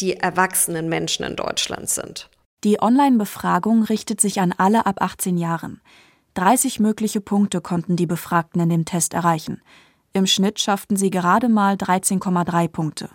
die 0.00 0.16
erwachsenen 0.16 0.88
Menschen 0.88 1.26
in 1.26 1.36
Deutschland 1.36 1.90
sind. 1.90 2.30
Die 2.66 2.82
Online-Befragung 2.82 3.84
richtet 3.84 4.20
sich 4.20 4.40
an 4.40 4.50
alle 4.50 4.86
ab 4.86 5.00
18 5.00 5.38
Jahren. 5.38 5.80
30 6.34 6.80
mögliche 6.80 7.20
Punkte 7.20 7.60
konnten 7.60 7.94
die 7.94 8.08
Befragten 8.08 8.60
in 8.60 8.68
dem 8.68 8.84
Test 8.84 9.14
erreichen. 9.14 9.62
Im 10.12 10.26
Schnitt 10.26 10.58
schafften 10.58 10.96
sie 10.96 11.10
gerade 11.10 11.48
mal 11.48 11.76
13,3 11.76 12.66
Punkte. 12.66 13.08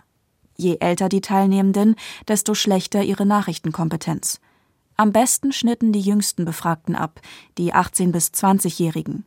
Je 0.55 0.77
älter 0.79 1.10
die 1.10 1.20
Teilnehmenden, 1.20 1.98
desto 2.29 2.53
schlechter 2.53 3.03
ihre 3.03 3.25
Nachrichtenkompetenz. 3.25 4.39
Am 4.96 5.12
besten 5.12 5.51
schnitten 5.51 5.91
die 5.91 6.00
jüngsten 6.00 6.46
Befragten 6.46 6.96
ab, 6.96 7.20
die 7.58 7.74
18- 7.74 8.13
bis 8.13 8.27
20-Jährigen. 8.27 9.25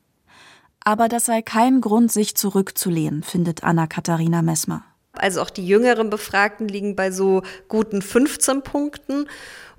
Aber 0.82 1.08
das 1.08 1.26
sei 1.26 1.42
kein 1.42 1.82
Grund, 1.82 2.10
sich 2.10 2.34
zurückzulehnen, 2.34 3.24
findet 3.24 3.62
Anna-Katharina 3.62 4.40
Messmer. 4.40 4.84
Also 5.12 5.42
auch 5.42 5.50
die 5.50 5.66
jüngeren 5.66 6.08
Befragten 6.08 6.66
liegen 6.66 6.96
bei 6.96 7.10
so 7.10 7.42
guten 7.68 8.02
15 8.02 8.62
Punkten. 8.62 9.26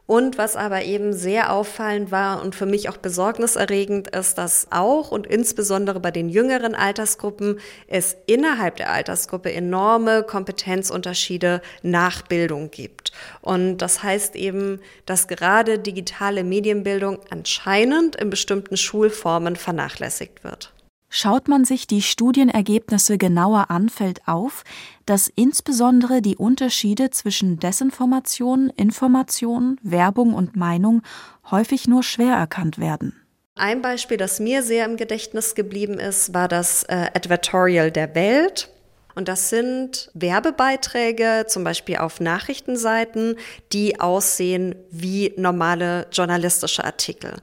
Und 0.08 0.38
was 0.38 0.56
aber 0.56 0.84
eben 0.84 1.14
sehr 1.14 1.52
auffallend 1.52 2.12
war 2.12 2.44
und 2.44 2.54
für 2.54 2.68
mich 2.68 2.90
auch 2.90 2.98
besorgniserregend 2.98 4.10
ist, 4.10 4.38
dass 4.38 4.68
auch 4.70 5.10
und 5.10 5.26
insbesondere 5.26 6.00
bei 6.00 6.12
den 6.12 6.30
jüngeren 6.30 6.76
Altersgruppen 6.76 7.60
es 7.88 8.16
innerhalb 8.28 8.76
der 8.76 8.92
Altersgruppe 8.92 9.52
enorme 9.52 10.22
Kompetenzunterschiede 10.22 11.62
nach 11.82 12.22
Bildung 12.22 12.70
gibt. 12.70 13.14
Und 13.42 13.80
das 13.80 14.04
heißt 14.04 14.36
eben, 14.36 14.80
dass 15.08 15.28
gerade 15.28 15.80
digitale 15.80 16.44
Medienbildung 16.44 17.20
anscheinend 17.32 18.16
in 18.16 18.30
bestimmten 18.30 18.78
Schulformen 18.78 19.56
vernachlässigt 19.56 20.44
wird. 20.44 20.75
Schaut 21.17 21.48
man 21.48 21.63
sich 21.63 21.88
die 21.88 22.01
Studienergebnisse 22.01 23.17
genauer 23.17 23.72
an, 23.72 23.88
fällt 23.88 24.27
auf, 24.27 24.65
dass 25.05 25.29
insbesondere 25.34 26.22
die 26.22 26.36
Unterschiede 26.36 27.10
zwischen 27.10 27.57
Desinformation, 27.57 28.69
Information, 28.75 29.79
Werbung 29.81 30.34
und 30.34 30.57
Meinung 30.57 31.03
häufig 31.50 31.88
nur 31.88 32.03
schwer 32.03 32.36
erkannt 32.36 32.79
werden. 32.79 33.13
Ein 33.55 33.81
Beispiel, 33.81 34.17
das 34.17 34.41
mir 34.41 34.62
sehr 34.62 34.84
im 34.84 34.98
Gedächtnis 34.98 35.55
geblieben 35.55 36.00
ist, 36.00 36.34
war 36.34 36.50
das 36.50 36.84
äh, 36.84 37.07
Advertorial 37.13 37.91
der 37.91 38.13
Welt. 38.13 38.67
Und 39.15 39.29
das 39.29 39.50
sind 39.50 40.12
Werbebeiträge, 40.13 41.45
zum 41.48 41.63
Beispiel 41.63 41.95
auf 41.95 42.19
Nachrichtenseiten, 42.19 43.38
die 43.72 44.01
aussehen 44.01 44.75
wie 44.91 45.34
normale 45.38 46.07
journalistische 46.12 46.84
Artikel. 46.84 47.36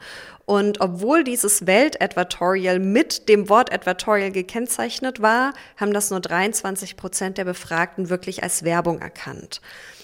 Und 0.44 0.80
obwohl 0.80 1.25
dieses 1.25 1.66
Welt-Advertorial 1.66 2.78
mit 2.78 3.28
dem 3.28 3.49
Wort 3.49 3.72
Advertorial 3.72 4.32
gekennzeichnet 4.32 5.22
war, 5.22 5.52
haben 5.76 5.92
das 5.92 6.11
nur 6.11 6.20
23 6.20 6.96
Prozent 6.96 7.38
der 7.38 7.44
Befragten 7.44 8.11
wirklich 8.11 8.42
als 8.42 8.64
Werbung 8.64 9.00
erkannt. 9.00 9.61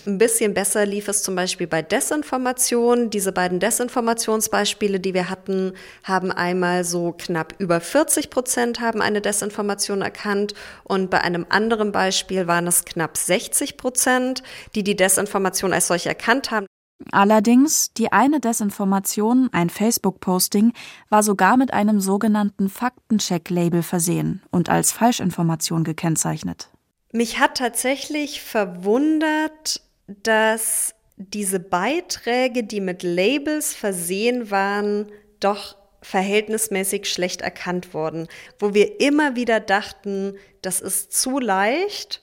Ein 0.07 0.17
bisschen 0.17 0.55
besser 0.55 0.87
lief 0.87 1.09
es 1.09 1.23
zum 1.23 1.35
Beispiel 1.35 1.67
bei 1.67 1.83
Desinformation. 1.83 3.11
Diese 3.11 3.33
beiden 3.33 3.61
Desinformationsbeispiele, 3.61 5.01
die 5.01 5.13
wir 5.13 5.29
hatten, 5.29 5.75
haben 6.05 6.33
einmal 6.33 6.85
so 6.85 7.13
knapp 7.13 7.55
über 7.59 7.81
40 7.81 8.31
Prozent 8.31 8.81
haben 8.81 9.03
eine 9.03 9.21
Desinformation 9.21 10.01
erkannt 10.01 10.55
und 10.85 11.11
bei 11.11 11.21
einem 11.21 11.45
anderen 11.51 11.93
Beispiel 11.93 12.47
waren 12.47 12.67
es 12.67 12.85
knapp 12.85 13.17
60 13.19 13.77
Prozent, 13.77 14.43
die 14.75 14.83
die 14.83 14.97
Desinformation 14.97 15.73
als 15.73 15.89
solche 15.89 16.09
erkannt 16.09 16.51
haben. 16.51 16.67
Allerdings, 17.13 17.93
die 17.93 18.13
eine 18.13 18.41
Desinformation, 18.41 19.49
ein 19.53 19.71
Facebook-Posting, 19.71 20.73
war 21.09 21.23
sogar 21.23 21.57
mit 21.57 21.73
einem 21.73 22.01
sogenannten 22.01 22.69
Faktencheck-Label 22.69 23.83
versehen 23.83 24.43
und 24.51 24.69
als 24.69 24.93
Falschinformation 24.93 25.85
gekennzeichnet. 25.85 26.69
Mich 27.13 27.39
hat 27.39 27.57
tatsächlich 27.57 28.43
verwundert, 28.43 29.81
dass 30.07 30.95
diese 31.17 31.61
Beiträge, 31.61 32.65
die 32.65 32.81
mit 32.81 33.03
Labels 33.03 33.75
versehen 33.75 34.51
waren, 34.51 35.07
doch 35.41 35.77
verhältnismäßig 36.03 37.07
schlecht 37.07 37.41
erkannt 37.41 37.93
worden, 37.95 38.29
wo 38.59 38.75
wir 38.75 39.01
immer 39.01 39.37
wieder 39.37 39.61
dachten, 39.61 40.35
das 40.63 40.81
ist 40.81 41.13
zu 41.13 41.39
leicht. 41.39 42.23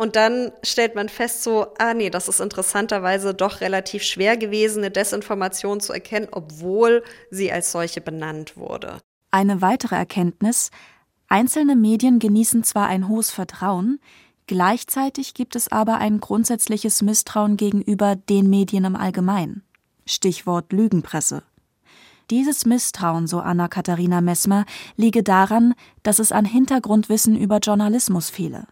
Und 0.00 0.14
dann 0.14 0.52
stellt 0.62 0.94
man 0.94 1.08
fest, 1.08 1.42
so, 1.42 1.74
ah 1.78 1.92
nee, 1.92 2.08
das 2.08 2.28
ist 2.28 2.40
interessanterweise 2.40 3.34
doch 3.34 3.60
relativ 3.60 4.04
schwer 4.04 4.36
gewesen, 4.36 4.78
eine 4.78 4.92
Desinformation 4.92 5.80
zu 5.80 5.92
erkennen, 5.92 6.28
obwohl 6.30 7.02
sie 7.30 7.50
als 7.50 7.72
solche 7.72 8.00
benannt 8.00 8.56
wurde. 8.56 8.98
Eine 9.32 9.60
weitere 9.60 9.96
Erkenntnis, 9.96 10.70
einzelne 11.26 11.74
Medien 11.74 12.20
genießen 12.20 12.62
zwar 12.62 12.86
ein 12.86 13.08
hohes 13.08 13.32
Vertrauen, 13.32 13.98
gleichzeitig 14.46 15.34
gibt 15.34 15.56
es 15.56 15.66
aber 15.72 15.98
ein 15.98 16.20
grundsätzliches 16.20 17.02
Misstrauen 17.02 17.56
gegenüber 17.56 18.14
den 18.14 18.48
Medien 18.48 18.84
im 18.84 18.94
Allgemeinen. 18.94 19.64
Stichwort 20.06 20.72
Lügenpresse. 20.72 21.42
Dieses 22.30 22.66
Misstrauen, 22.66 23.26
so 23.26 23.40
Anna-Katharina 23.40 24.20
Messmer, 24.20 24.64
liege 24.96 25.24
daran, 25.24 25.74
dass 26.04 26.20
es 26.20 26.30
an 26.30 26.44
Hintergrundwissen 26.44 27.36
über 27.36 27.58
Journalismus 27.58 28.30
fehle. 28.30 28.68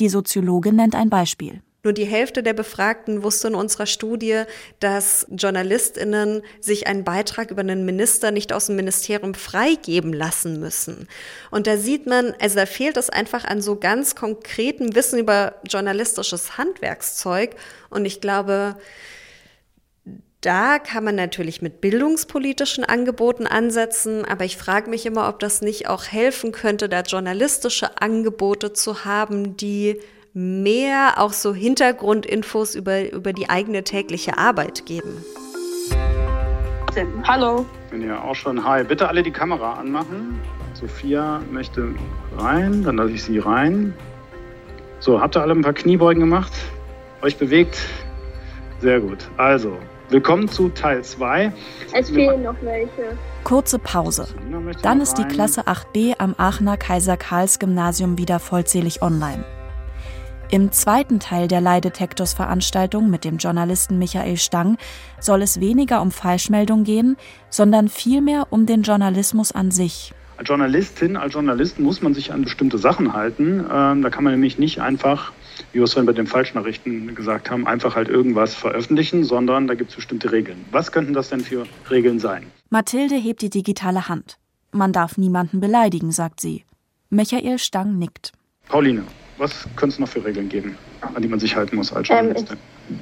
Die 0.00 0.08
Soziologin 0.08 0.76
nennt 0.76 0.94
ein 0.94 1.10
Beispiel. 1.10 1.62
Nur 1.84 1.92
die 1.92 2.04
Hälfte 2.04 2.42
der 2.42 2.54
Befragten 2.54 3.22
wusste 3.22 3.48
in 3.48 3.54
unserer 3.54 3.86
Studie, 3.86 4.42
dass 4.80 5.26
JournalistInnen 5.30 6.42
sich 6.60 6.88
einen 6.88 7.04
Beitrag 7.04 7.52
über 7.52 7.60
einen 7.60 7.84
Minister 7.84 8.32
nicht 8.32 8.52
aus 8.52 8.66
dem 8.66 8.76
Ministerium 8.76 9.34
freigeben 9.34 10.12
lassen 10.12 10.58
müssen. 10.58 11.08
Und 11.52 11.68
da 11.68 11.76
sieht 11.76 12.06
man, 12.06 12.34
also 12.40 12.56
da 12.56 12.66
fehlt 12.66 12.96
es 12.96 13.10
einfach 13.10 13.44
an 13.44 13.62
so 13.62 13.76
ganz 13.76 14.16
konkretem 14.16 14.96
Wissen 14.96 15.20
über 15.20 15.54
journalistisches 15.68 16.58
Handwerkszeug. 16.58 17.54
Und 17.90 18.04
ich 18.04 18.20
glaube, 18.20 18.76
da 20.40 20.78
kann 20.78 21.02
man 21.02 21.16
natürlich 21.16 21.62
mit 21.62 21.80
bildungspolitischen 21.80 22.84
Angeboten 22.84 23.46
ansetzen, 23.46 24.24
aber 24.24 24.44
ich 24.44 24.56
frage 24.56 24.88
mich 24.88 25.04
immer, 25.04 25.28
ob 25.28 25.40
das 25.40 25.62
nicht 25.62 25.88
auch 25.88 26.04
helfen 26.04 26.52
könnte, 26.52 26.88
da 26.88 27.00
journalistische 27.00 28.00
Angebote 28.00 28.72
zu 28.72 29.04
haben, 29.04 29.56
die 29.56 30.00
mehr 30.34 31.14
auch 31.16 31.32
so 31.32 31.54
Hintergrundinfos 31.54 32.76
über, 32.76 33.10
über 33.10 33.32
die 33.32 33.50
eigene 33.50 33.82
tägliche 33.82 34.38
Arbeit 34.38 34.86
geben. 34.86 35.24
Hallo. 37.24 37.66
Ich 37.86 37.90
bin 37.90 38.06
ja 38.06 38.22
auch 38.22 38.34
schon. 38.34 38.64
Hi, 38.64 38.84
bitte 38.84 39.08
alle 39.08 39.22
die 39.22 39.30
Kamera 39.30 39.74
anmachen. 39.74 40.40
Sophia 40.74 41.40
möchte 41.50 41.94
rein, 42.36 42.84
dann 42.84 42.96
lasse 42.96 43.12
ich 43.12 43.24
sie 43.24 43.38
rein. 43.38 43.94
So, 45.00 45.20
habt 45.20 45.36
ihr 45.36 45.42
alle 45.42 45.54
ein 45.54 45.62
paar 45.62 45.72
Kniebeugen 45.72 46.20
gemacht? 46.20 46.52
Euch 47.22 47.36
bewegt? 47.36 47.78
Sehr 48.80 49.00
gut. 49.00 49.28
Also, 49.36 49.78
Willkommen 50.10 50.48
zu 50.48 50.70
Teil 50.70 51.04
2. 51.04 51.52
Es 51.92 52.08
fehlen 52.08 52.42
noch 52.42 52.56
welche. 52.62 53.18
Kurze 53.44 53.78
Pause. 53.78 54.26
Dann 54.82 55.02
ist 55.02 55.18
die 55.18 55.24
Klasse 55.24 55.66
8b 55.66 56.14
am 56.16 56.34
Aachener 56.38 56.78
Kaiser 56.78 57.18
Karls 57.18 57.58
Gymnasium 57.58 58.16
wieder 58.16 58.38
vollzählig 58.38 59.02
online. 59.02 59.44
Im 60.50 60.72
zweiten 60.72 61.20
Teil 61.20 61.46
der 61.46 61.60
Leidetektors-Veranstaltung 61.60 63.10
mit 63.10 63.26
dem 63.26 63.36
Journalisten 63.36 63.98
Michael 63.98 64.38
Stang 64.38 64.78
soll 65.20 65.42
es 65.42 65.60
weniger 65.60 66.00
um 66.00 66.10
Falschmeldung 66.10 66.84
gehen, 66.84 67.18
sondern 67.50 67.88
vielmehr 67.88 68.46
um 68.48 68.64
den 68.64 68.84
Journalismus 68.84 69.52
an 69.52 69.70
sich. 69.70 70.14
Als 70.38 70.48
Journalistin, 70.48 71.18
als 71.18 71.34
Journalist 71.34 71.78
muss 71.80 72.00
man 72.00 72.14
sich 72.14 72.32
an 72.32 72.44
bestimmte 72.44 72.78
Sachen 72.78 73.12
halten. 73.12 73.66
Ähm, 73.70 74.00
da 74.00 74.08
kann 74.08 74.24
man 74.24 74.32
nämlich 74.32 74.58
nicht 74.58 74.80
einfach 74.80 75.32
wie 75.72 75.78
wir 75.78 75.84
es 75.84 75.92
vorhin 75.92 76.06
bei 76.06 76.12
den 76.12 76.26
Falschnachrichten 76.26 77.14
gesagt 77.14 77.50
haben, 77.50 77.66
einfach 77.66 77.94
halt 77.94 78.08
irgendwas 78.08 78.54
veröffentlichen, 78.54 79.24
sondern 79.24 79.66
da 79.66 79.74
gibt 79.74 79.90
es 79.90 79.96
bestimmte 79.96 80.32
Regeln. 80.32 80.64
Was 80.70 80.92
könnten 80.92 81.12
das 81.12 81.28
denn 81.28 81.40
für 81.40 81.66
Regeln 81.90 82.18
sein? 82.18 82.50
Mathilde 82.70 83.14
hebt 83.16 83.42
die 83.42 83.50
digitale 83.50 84.08
Hand. 84.08 84.38
Man 84.72 84.92
darf 84.92 85.16
niemanden 85.16 85.60
beleidigen, 85.60 86.12
sagt 86.12 86.40
sie. 86.40 86.64
Michael 87.10 87.58
Stang 87.58 87.98
nickt. 87.98 88.32
Pauline, 88.68 89.04
was 89.38 89.66
könnte 89.76 89.94
es 89.94 89.98
noch 89.98 90.08
für 90.08 90.24
Regeln 90.24 90.48
geben, 90.48 90.76
an 91.00 91.22
die 91.22 91.28
man 91.28 91.40
sich 91.40 91.56
halten 91.56 91.76
muss 91.76 91.92
als 91.92 92.08
Journalistin? 92.08 92.58
Ähm, 92.90 92.98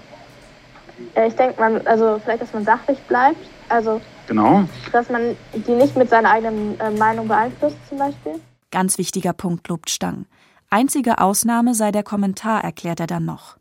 ich, 0.99 1.17
äh, 1.17 1.27
ich 1.29 1.35
denke, 1.35 1.61
man, 1.61 1.87
also 1.87 2.21
vielleicht, 2.23 2.43
dass 2.43 2.53
man 2.53 2.65
sachlich 2.65 2.99
bleibt. 3.09 3.39
Also, 3.69 4.01
genau. 4.29 4.69
dass 4.93 5.11
man 5.11 5.37
die 5.53 5.73
nicht 5.73 5.97
mit 5.97 6.09
seiner 6.09 6.31
eigenen 6.31 6.79
äh, 6.79 6.91
Meinung 6.93 7.27
beeinflusst, 7.27 7.77
zum 7.89 7.99
Beispiel. 7.99 8.35
Ganz 8.71 8.99
wichtiger 8.99 9.33
Punkt, 9.33 9.67
lobt 9.69 9.91
Stang. 9.91 10.27
Einzige 10.69 11.19
Ausnahme 11.19 11.75
sei 11.75 11.93
der 11.93 12.03
Kommentar, 12.03 12.65
erklärt 12.65 12.99
er 12.99 13.07
dann 13.07 13.25
noch. 13.25 13.57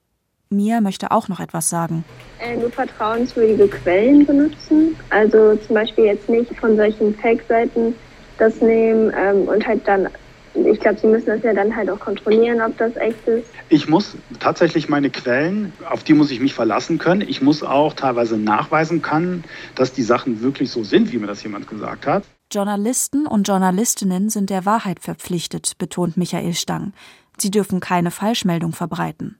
Mia 0.49 0.81
möchte 0.81 1.11
auch 1.11 1.27
noch 1.27 1.39
etwas 1.39 1.69
sagen. 1.69 2.03
Äh, 2.39 2.57
nur 2.57 2.71
vertrauenswürdige 2.71 3.67
Quellen 3.67 4.25
benutzen. 4.25 4.95
Also 5.11 5.55
zum 5.55 5.75
Beispiel 5.75 6.05
jetzt 6.05 6.27
nicht 6.29 6.57
von 6.59 6.75
solchen 6.75 7.13
Fake-Seiten 7.15 7.93
das 8.39 8.59
nehmen 8.59 9.13
ähm, 9.15 9.47
und 9.47 9.65
halt 9.67 9.87
dann, 9.87 10.09
ich 10.55 10.79
glaube, 10.79 10.99
sie 10.99 11.07
müssen 11.07 11.27
das 11.27 11.43
ja 11.43 11.53
dann 11.53 11.75
halt 11.75 11.91
auch 11.91 11.99
kontrollieren, 11.99 12.59
ob 12.61 12.75
das 12.77 12.95
echt 12.95 13.27
ist. 13.27 13.49
Ich 13.69 13.87
muss 13.87 14.17
tatsächlich 14.39 14.89
meine 14.89 15.11
Quellen, 15.11 15.73
auf 15.89 16.03
die 16.03 16.13
muss 16.13 16.31
ich 16.31 16.39
mich 16.39 16.55
verlassen 16.55 16.97
können. 16.97 17.21
Ich 17.21 17.41
muss 17.41 17.61
auch 17.61 17.93
teilweise 17.93 18.37
nachweisen 18.37 19.03
können, 19.03 19.43
dass 19.75 19.93
die 19.93 20.03
Sachen 20.03 20.41
wirklich 20.41 20.71
so 20.71 20.83
sind, 20.83 21.11
wie 21.13 21.19
mir 21.19 21.27
das 21.27 21.43
jemand 21.43 21.67
gesagt 21.67 22.07
hat. 22.07 22.23
Journalisten 22.55 23.27
und 23.27 23.49
Journalistinnen 23.49 24.29
sind 24.29 24.49
der 24.49 24.63
Wahrheit 24.63 25.01
verpflichtet, 25.01 25.77
betont 25.77 26.15
Michael 26.15 26.53
Stang. 26.53 26.93
Sie 27.37 27.51
dürfen 27.51 27.81
keine 27.81 28.11
Falschmeldung 28.11 28.71
verbreiten. 28.71 29.37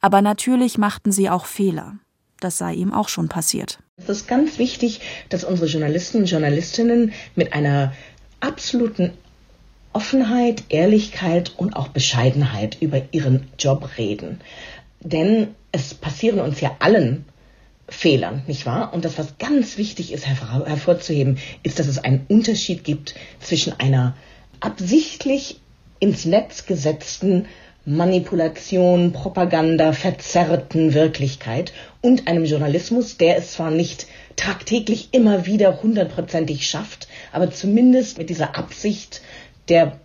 Aber 0.00 0.22
natürlich 0.22 0.78
machten 0.78 1.12
sie 1.12 1.28
auch 1.28 1.44
Fehler. 1.44 1.98
Das 2.40 2.56
sei 2.56 2.72
ihm 2.72 2.94
auch 2.94 3.10
schon 3.10 3.28
passiert. 3.28 3.80
Es 3.98 4.08
ist 4.08 4.26
ganz 4.26 4.58
wichtig, 4.58 5.02
dass 5.28 5.44
unsere 5.44 5.68
Journalisten 5.68 6.20
und 6.20 6.30
Journalistinnen 6.30 7.12
mit 7.34 7.52
einer 7.52 7.92
absoluten 8.40 9.12
Offenheit, 9.92 10.64
Ehrlichkeit 10.70 11.52
und 11.58 11.76
auch 11.76 11.88
Bescheidenheit 11.88 12.78
über 12.80 13.02
ihren 13.12 13.48
Job 13.58 13.98
reden. 13.98 14.40
Denn 15.00 15.48
es 15.72 15.92
passieren 15.92 16.40
uns 16.40 16.62
ja 16.62 16.74
allen 16.78 17.26
Fehlern, 17.88 18.42
nicht 18.46 18.66
wahr? 18.66 18.92
Und 18.92 19.04
das, 19.04 19.18
was 19.18 19.38
ganz 19.38 19.78
wichtig 19.78 20.12
ist 20.12 20.26
hervor 20.26 20.66
hervorzuheben, 20.66 21.38
ist, 21.62 21.78
dass 21.78 21.86
es 21.86 21.98
einen 21.98 22.26
Unterschied 22.28 22.84
gibt 22.84 23.14
zwischen 23.40 23.78
einer 23.78 24.16
absichtlich 24.60 25.60
ins 26.00 26.24
Netz 26.24 26.66
gesetzten 26.66 27.46
Manipulation, 27.84 29.12
Propaganda, 29.12 29.92
verzerrten 29.92 30.92
Wirklichkeit 30.92 31.72
und 32.00 32.26
einem 32.26 32.44
Journalismus, 32.44 33.16
der 33.16 33.36
es 33.36 33.52
zwar 33.52 33.70
nicht 33.70 34.08
tagtäglich 34.34 35.10
immer 35.12 35.46
wieder 35.46 35.82
hundertprozentig 35.82 36.66
schafft, 36.66 37.06
aber 37.30 37.52
zumindest 37.52 38.18
mit 38.18 38.28
dieser 38.28 38.58
Absicht 38.58 39.22
der 39.68 40.00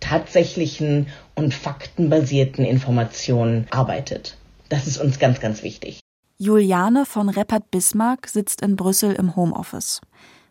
tatsächlichen 0.00 1.08
und 1.34 1.52
faktenbasierten 1.52 2.64
Informationen 2.64 3.66
arbeitet. 3.70 4.38
Das 4.70 4.86
ist 4.86 4.96
uns 4.98 5.18
ganz, 5.18 5.38
ganz 5.40 5.62
wichtig. 5.62 6.00
Juliane 6.40 7.04
von 7.04 7.28
Reppert 7.28 7.72
Bismarck 7.72 8.28
sitzt 8.28 8.62
in 8.62 8.76
Brüssel 8.76 9.12
im 9.12 9.34
Homeoffice. 9.34 10.00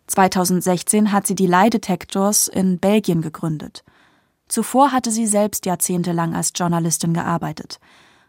2016 0.08 1.12
hat 1.12 1.26
sie 1.26 1.34
die 1.34 1.46
Leidetektors 1.46 2.46
in 2.46 2.78
Belgien 2.78 3.22
gegründet. 3.22 3.84
Zuvor 4.48 4.92
hatte 4.92 5.10
sie 5.10 5.26
selbst 5.26 5.64
jahrzehntelang 5.64 6.34
als 6.34 6.52
Journalistin 6.54 7.14
gearbeitet. 7.14 7.80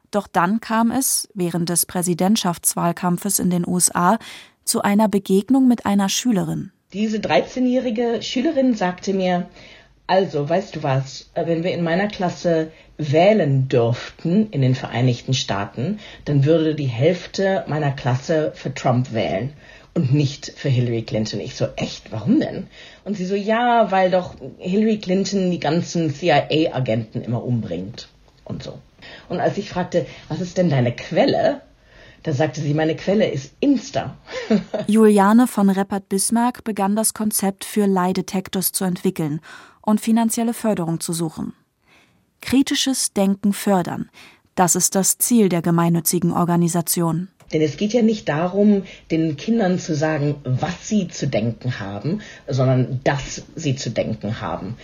Doch 0.10 0.28
dann 0.28 0.62
kam 0.62 0.89
es, 0.89 1.28
während 1.34 1.67
des 1.67 1.86
Präsidentschaftswahlkampfes 1.86 3.39
in 3.39 3.50
den 3.50 3.67
USA, 3.67 4.19
zu 4.63 4.82
einer 4.82 5.10
Begegnung 5.10 5.67
mit 5.67 5.86
einer 5.86 6.08
Schülerin. 6.08 6.72
Diese 6.93 7.17
13-jährige 7.17 8.22
Schülerin 8.22 8.74
sagte 8.74 9.13
mir, 9.13 9.50
also, 10.08 10.48
weißt 10.48 10.78
du 10.78 10.84
was, 10.84 11.30
wenn 11.36 11.63
wir 11.65 11.74
in 11.74 11.84
meiner 11.84 12.08
Klasse 12.08 12.72
wählen 12.99 13.69
dürften 13.69 14.49
in 14.51 14.62
den 14.62 14.75
Vereinigten 14.75 15.33
Staaten, 15.33 15.99
dann 16.25 16.45
würde 16.45 16.75
die 16.75 16.85
Hälfte 16.85 17.63
meiner 17.67 17.91
Klasse 17.91 18.51
für 18.53 18.73
Trump 18.73 19.13
wählen 19.13 19.53
und 19.95 20.13
nicht 20.13 20.51
für 20.55 20.69
Hillary 20.69 21.01
Clinton. 21.03 21.39
Ich 21.39 21.55
so, 21.55 21.67
echt, 21.77 22.12
warum 22.12 22.39
denn? 22.39 22.67
Und 23.05 23.17
sie 23.17 23.25
so, 23.25 23.35
ja, 23.35 23.89
weil 23.91 24.12
doch 24.12 24.35
Hillary 24.59 24.99
Clinton 24.99 25.49
die 25.49 25.59
ganzen 25.59 26.13
CIA-Agenten 26.13 27.21
immer 27.21 27.43
umbringt 27.43 28.09
und 28.43 28.62
so. 28.62 28.77
Und 29.29 29.39
als 29.39 29.57
ich 29.57 29.69
fragte, 29.69 30.05
was 30.27 30.41
ist 30.41 30.57
denn 30.57 30.69
deine 30.69 30.93
Quelle? 30.93 31.62
Da 32.23 32.33
sagte 32.33 32.59
sie, 32.59 32.73
meine 32.73 32.97
Quelle 32.97 33.29
ist 33.29 33.53
Insta. 33.62 34.17
Juliane 34.88 35.47
von 35.47 35.69
Reppert-Bismarck 35.69 36.65
begann 36.65 36.97
das 36.97 37.13
Konzept 37.13 37.63
für 37.63 37.85
Leidetektors 37.85 38.73
zu 38.73 38.83
entwickeln 38.83 39.39
und 39.81 40.01
finanzielle 40.01 40.53
Förderung 40.53 40.99
zu 40.99 41.13
suchen. 41.13 41.53
Kritisches 42.41 43.13
Denken 43.13 43.54
fördern. 43.54 44.10
Das 44.56 44.75
ist 44.75 44.95
das 44.95 45.17
Ziel 45.17 45.49
der 45.49 45.62
gemeinnützigen 45.62 46.34
Organisation. 46.34 47.30
Denn 47.54 47.62
es 47.62 47.78
geht 47.78 47.93
ja 47.93 48.02
nicht 48.02 48.30
darum, 48.30 48.84
den 49.10 49.38
Kindern 49.38 49.80
zu 49.80 49.95
sagen, 49.95 50.36
was 50.43 50.88
sie 50.88 51.08
zu 51.08 51.28
denken 51.28 51.80
haben, 51.80 52.21
sondern 52.47 52.99
dass 53.04 53.43
sie 53.56 53.75
zu 53.75 53.89
denken 53.89 54.41
haben. 54.41 54.75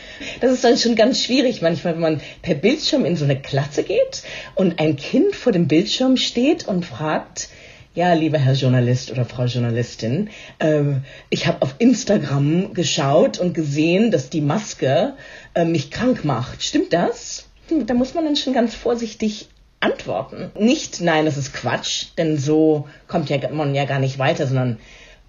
Das 0.42 0.52
ist 0.52 0.64
dann 0.64 0.78
schon 0.78 0.96
ganz 0.96 1.22
schwierig 1.24 1.62
manchmal, 1.62 1.94
wenn 1.94 2.02
man 2.02 2.22
per 2.42 2.56
Bildschirm 2.56 3.06
in 3.06 3.16
so 3.16 3.26
eine 3.26 3.40
Klasse 3.40 3.84
geht 3.84 4.24
und 4.56 4.80
ein 4.80 4.96
Kind 4.96 5.36
vor 5.36 5.52
dem 5.52 5.68
Bildschirm 5.68 6.18
steht 6.18 6.68
und 6.68 6.86
fragt, 6.86 7.50
ja, 7.94 8.14
lieber 8.14 8.38
Herr 8.38 8.54
Journalist 8.54 9.10
oder 9.12 9.26
Frau 9.26 9.46
Journalistin, 9.46 10.30
äh, 10.60 10.82
ich 11.30 11.48
habe 11.48 11.62
auf 11.62 11.76
Instagram 11.78 12.74
geschaut 12.74 13.40
und 13.40 13.54
gesehen, 13.54 14.12
dass 14.12 14.30
die 14.30 14.42
Maske 14.42 15.14
äh, 15.54 15.64
mich 15.64 15.92
krank 15.92 16.26
macht. 16.26 16.62
Stimmt 16.62 16.92
das? 16.92 17.45
Hm, 17.68 17.86
da 17.86 17.94
muss 17.94 18.14
man 18.14 18.26
dann 18.26 18.36
schon 18.36 18.54
ganz 18.54 18.76
vorsichtig 18.76 19.50
antworten. 19.80 20.52
Nicht, 20.60 21.02
nein, 21.02 21.26
das 21.26 21.38
ist 21.38 21.54
Quatsch, 21.54 22.08
denn 22.18 22.38
so 22.38 22.88
kommt 23.08 23.30
ja 23.30 23.38
man 23.52 23.76
ja 23.76 23.86
gar 23.86 24.00
nicht 24.00 24.20
weiter, 24.20 24.48
sondern 24.48 24.78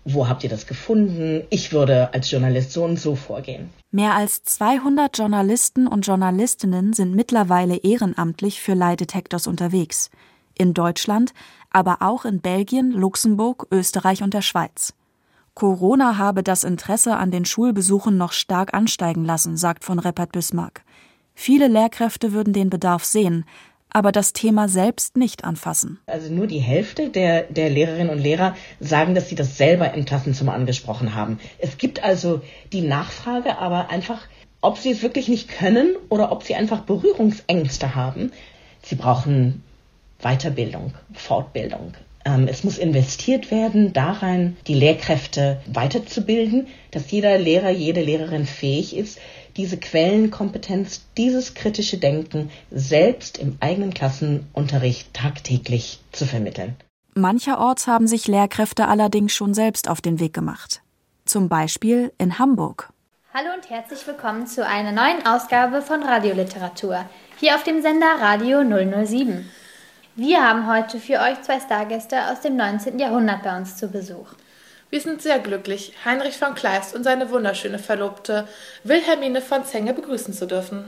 wo 0.04 0.28
habt 0.28 0.44
ihr 0.44 0.50
das 0.50 0.66
gefunden? 0.66 1.42
Ich 1.50 1.72
würde 1.72 2.14
als 2.14 2.30
Journalist 2.30 2.72
so 2.72 2.84
und 2.84 2.96
so 2.96 3.16
vorgehen. 3.16 3.70
Mehr 3.90 4.14
als 4.14 4.44
200 4.44 5.18
Journalisten 5.18 5.88
und 5.88 6.06
Journalistinnen 6.06 6.92
sind 6.92 7.14
mittlerweile 7.14 7.76
ehrenamtlich 7.76 8.60
für 8.60 8.74
Lie 8.74 8.96
Detectors 8.96 9.48
unterwegs. 9.48 10.10
In 10.56 10.74
Deutschland, 10.74 11.34
aber 11.70 11.98
auch 12.00 12.24
in 12.24 12.40
Belgien, 12.40 12.92
Luxemburg, 12.92 13.66
Österreich 13.72 14.22
und 14.22 14.32
der 14.32 14.42
Schweiz. 14.42 14.94
Corona 15.54 16.18
habe 16.18 16.42
das 16.42 16.64
Interesse 16.64 17.16
an 17.16 17.30
den 17.30 17.44
Schulbesuchen 17.44 18.16
noch 18.16 18.32
stark 18.32 18.74
ansteigen 18.74 19.24
lassen, 19.24 19.56
sagt 19.56 19.84
von 19.84 19.98
Reppert 19.98 20.32
Bismarck. 20.32 20.82
Viele 21.38 21.68
Lehrkräfte 21.68 22.32
würden 22.32 22.54
den 22.54 22.70
Bedarf 22.70 23.04
sehen, 23.04 23.44
aber 23.90 24.10
das 24.10 24.32
Thema 24.32 24.68
selbst 24.68 25.16
nicht 25.16 25.44
anfassen. 25.44 26.00
Also 26.06 26.32
nur 26.32 26.46
die 26.46 26.58
Hälfte 26.58 27.10
der, 27.10 27.42
der 27.44 27.68
Lehrerinnen 27.68 28.08
und 28.08 28.18
Lehrer 28.18 28.56
sagen, 28.80 29.14
dass 29.14 29.28
sie 29.28 29.34
das 29.34 29.58
selber 29.58 29.92
im 29.92 30.06
Klassenzimmer 30.06 30.54
angesprochen 30.54 31.14
haben. 31.14 31.38
Es 31.58 31.76
gibt 31.76 32.02
also 32.02 32.40
die 32.72 32.80
Nachfrage, 32.80 33.58
aber 33.58 33.90
einfach, 33.90 34.26
ob 34.62 34.78
sie 34.78 34.90
es 34.90 35.02
wirklich 35.02 35.28
nicht 35.28 35.48
können 35.48 35.94
oder 36.08 36.32
ob 36.32 36.42
sie 36.42 36.54
einfach 36.54 36.80
Berührungsängste 36.80 37.94
haben. 37.94 38.32
Sie 38.82 38.96
brauchen 38.96 39.62
Weiterbildung, 40.20 40.94
Fortbildung. 41.12 41.92
Ähm, 42.26 42.48
es 42.48 42.64
muss 42.64 42.76
investiert 42.76 43.52
werden 43.52 43.92
darein, 43.92 44.56
die 44.66 44.74
Lehrkräfte 44.74 45.60
weiterzubilden, 45.72 46.66
dass 46.90 47.10
jeder 47.12 47.38
Lehrer, 47.38 47.70
jede 47.70 48.02
Lehrerin 48.02 48.46
fähig 48.46 48.96
ist, 48.96 49.20
diese 49.56 49.78
Quellenkompetenz, 49.78 51.06
dieses 51.16 51.54
kritische 51.54 51.98
Denken 51.98 52.50
selbst 52.72 53.38
im 53.38 53.56
eigenen 53.60 53.94
Klassenunterricht 53.94 55.14
tagtäglich 55.14 56.00
zu 56.10 56.26
vermitteln. 56.26 56.74
Mancherorts 57.14 57.86
haben 57.86 58.08
sich 58.08 58.26
Lehrkräfte 58.26 58.88
allerdings 58.88 59.32
schon 59.32 59.54
selbst 59.54 59.88
auf 59.88 60.00
den 60.00 60.18
Weg 60.18 60.34
gemacht. 60.34 60.82
Zum 61.24 61.48
Beispiel 61.48 62.12
in 62.18 62.38
Hamburg. 62.38 62.90
Hallo 63.32 63.50
und 63.54 63.70
herzlich 63.70 64.04
willkommen 64.06 64.46
zu 64.46 64.66
einer 64.66 64.92
neuen 64.92 65.24
Ausgabe 65.26 65.80
von 65.80 66.02
Radioliteratur, 66.02 67.04
hier 67.38 67.54
auf 67.54 67.62
dem 67.62 67.82
Sender 67.82 68.16
Radio 68.20 68.62
007. 68.64 69.48
Wir 70.18 70.42
haben 70.42 70.66
heute 70.66 70.98
für 70.98 71.20
euch 71.20 71.42
zwei 71.42 71.60
Stargäste 71.60 72.16
aus 72.30 72.40
dem 72.40 72.56
19. 72.56 72.98
Jahrhundert 72.98 73.42
bei 73.42 73.54
uns 73.54 73.76
zu 73.76 73.88
Besuch. 73.88 74.28
Wir 74.88 74.98
sind 74.98 75.20
sehr 75.20 75.38
glücklich, 75.38 75.92
Heinrich 76.06 76.38
von 76.38 76.54
Kleist 76.54 76.96
und 76.96 77.04
seine 77.04 77.28
wunderschöne 77.28 77.78
Verlobte 77.78 78.48
Wilhelmine 78.82 79.42
von 79.42 79.66
Zenge 79.66 79.92
begrüßen 79.92 80.32
zu 80.32 80.46
dürfen. 80.46 80.86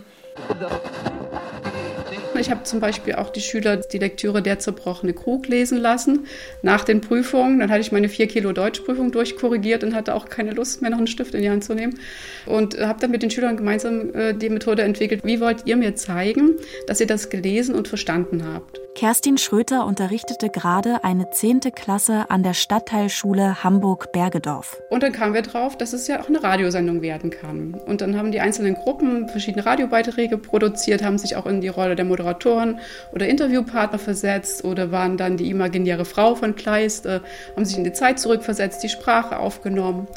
Ich 2.41 2.51
habe 2.51 2.63
zum 2.63 2.81
Beispiel 2.81 3.17
auch 3.17 3.29
die 3.29 3.43
Schüler 3.43 3.77
die 3.77 3.99
Lektüre 3.99 4.41
Der 4.41 4.61
zerbrochene 4.61 5.13
Krug 5.13 5.47
lesen 5.47 5.77
lassen 5.77 6.27
nach 6.63 6.85
den 6.85 7.03
Prüfungen. 7.03 7.59
Dann 7.59 7.71
hatte 7.71 7.83
ich 7.83 7.93
meine 7.93 8.09
vier 8.09 8.29
Kilo 8.29 8.53
Deutschprüfung 8.53 9.13
durchkorrigiert 9.13 9.85
und 9.85 9.95
hatte 9.95 10.15
auch 10.15 10.31
keine 10.31 10.53
Lust 10.53 10.81
mehr, 10.81 10.91
noch 10.91 10.99
einen 10.99 11.07
Stift 11.07 11.35
in 11.35 11.43
die 11.43 11.51
Hand 11.51 11.65
zu 11.65 11.75
nehmen. 11.75 11.99
Und 12.47 12.81
habe 12.81 12.99
dann 12.99 13.11
mit 13.11 13.23
den 13.23 13.31
Schülern 13.31 13.59
gemeinsam 13.59 14.15
äh, 14.15 14.33
die 14.33 14.49
Methode 14.49 14.85
entwickelt. 14.85 15.21
Wie 15.25 15.39
wollt 15.43 15.67
ihr 15.67 15.77
mir 15.77 15.97
zeigen, 15.97 16.57
dass 16.87 16.99
ihr 17.01 17.07
das 17.07 17.29
gelesen 17.29 17.75
und 17.75 17.89
verstanden 17.89 18.43
habt? 18.55 18.88
Kerstin 18.99 19.39
Schröter 19.39 19.87
unterrichtete 19.87 20.49
gerade 20.49 21.05
eine 21.05 21.31
zehnte 21.31 21.71
Klasse 21.71 22.31
an 22.31 22.43
der 22.43 22.53
Stadtteilschule 22.53 23.63
Hamburg-Bergedorf. 23.63 24.83
Und 24.91 25.05
dann 25.05 25.13
kamen 25.13 25.35
wir 25.35 25.43
drauf, 25.43 25.79
dass 25.79 25.93
es 25.93 26.09
ja 26.09 26.21
auch 26.21 26.27
eine 26.27 26.43
Radiosendung 26.43 27.01
werden 27.01 27.31
kann. 27.31 27.75
Und 27.87 28.01
dann 28.01 28.17
haben 28.17 28.33
die 28.33 28.41
einzelnen 28.41 28.75
Gruppen 28.75 29.29
verschiedene 29.29 29.65
Radiobeiträge 29.65 30.37
produziert, 30.37 31.05
haben 31.05 31.17
sich 31.17 31.37
auch 31.37 31.47
in 31.47 31.61
die 31.61 31.69
Rolle 31.69 31.95
der 31.95 32.07
Moderatoren 32.07 32.81
oder 33.13 33.29
Interviewpartner 33.29 34.01
versetzt 34.01 34.65
oder 34.65 34.91
waren 34.91 35.17
dann 35.17 35.37
die 35.37 35.49
imaginäre 35.49 36.05
Frau 36.05 36.35
von 36.35 36.57
Kleist, 36.57 37.07
äh, 37.07 37.21
haben 37.55 37.65
sich 37.65 37.79
in 37.79 37.85
die 37.85 37.93
Zeit 37.93 38.19
zurückversetzt, 38.19 38.83
die 38.83 38.89
Sprache 38.89 39.39
aufgenommen. 39.39 40.09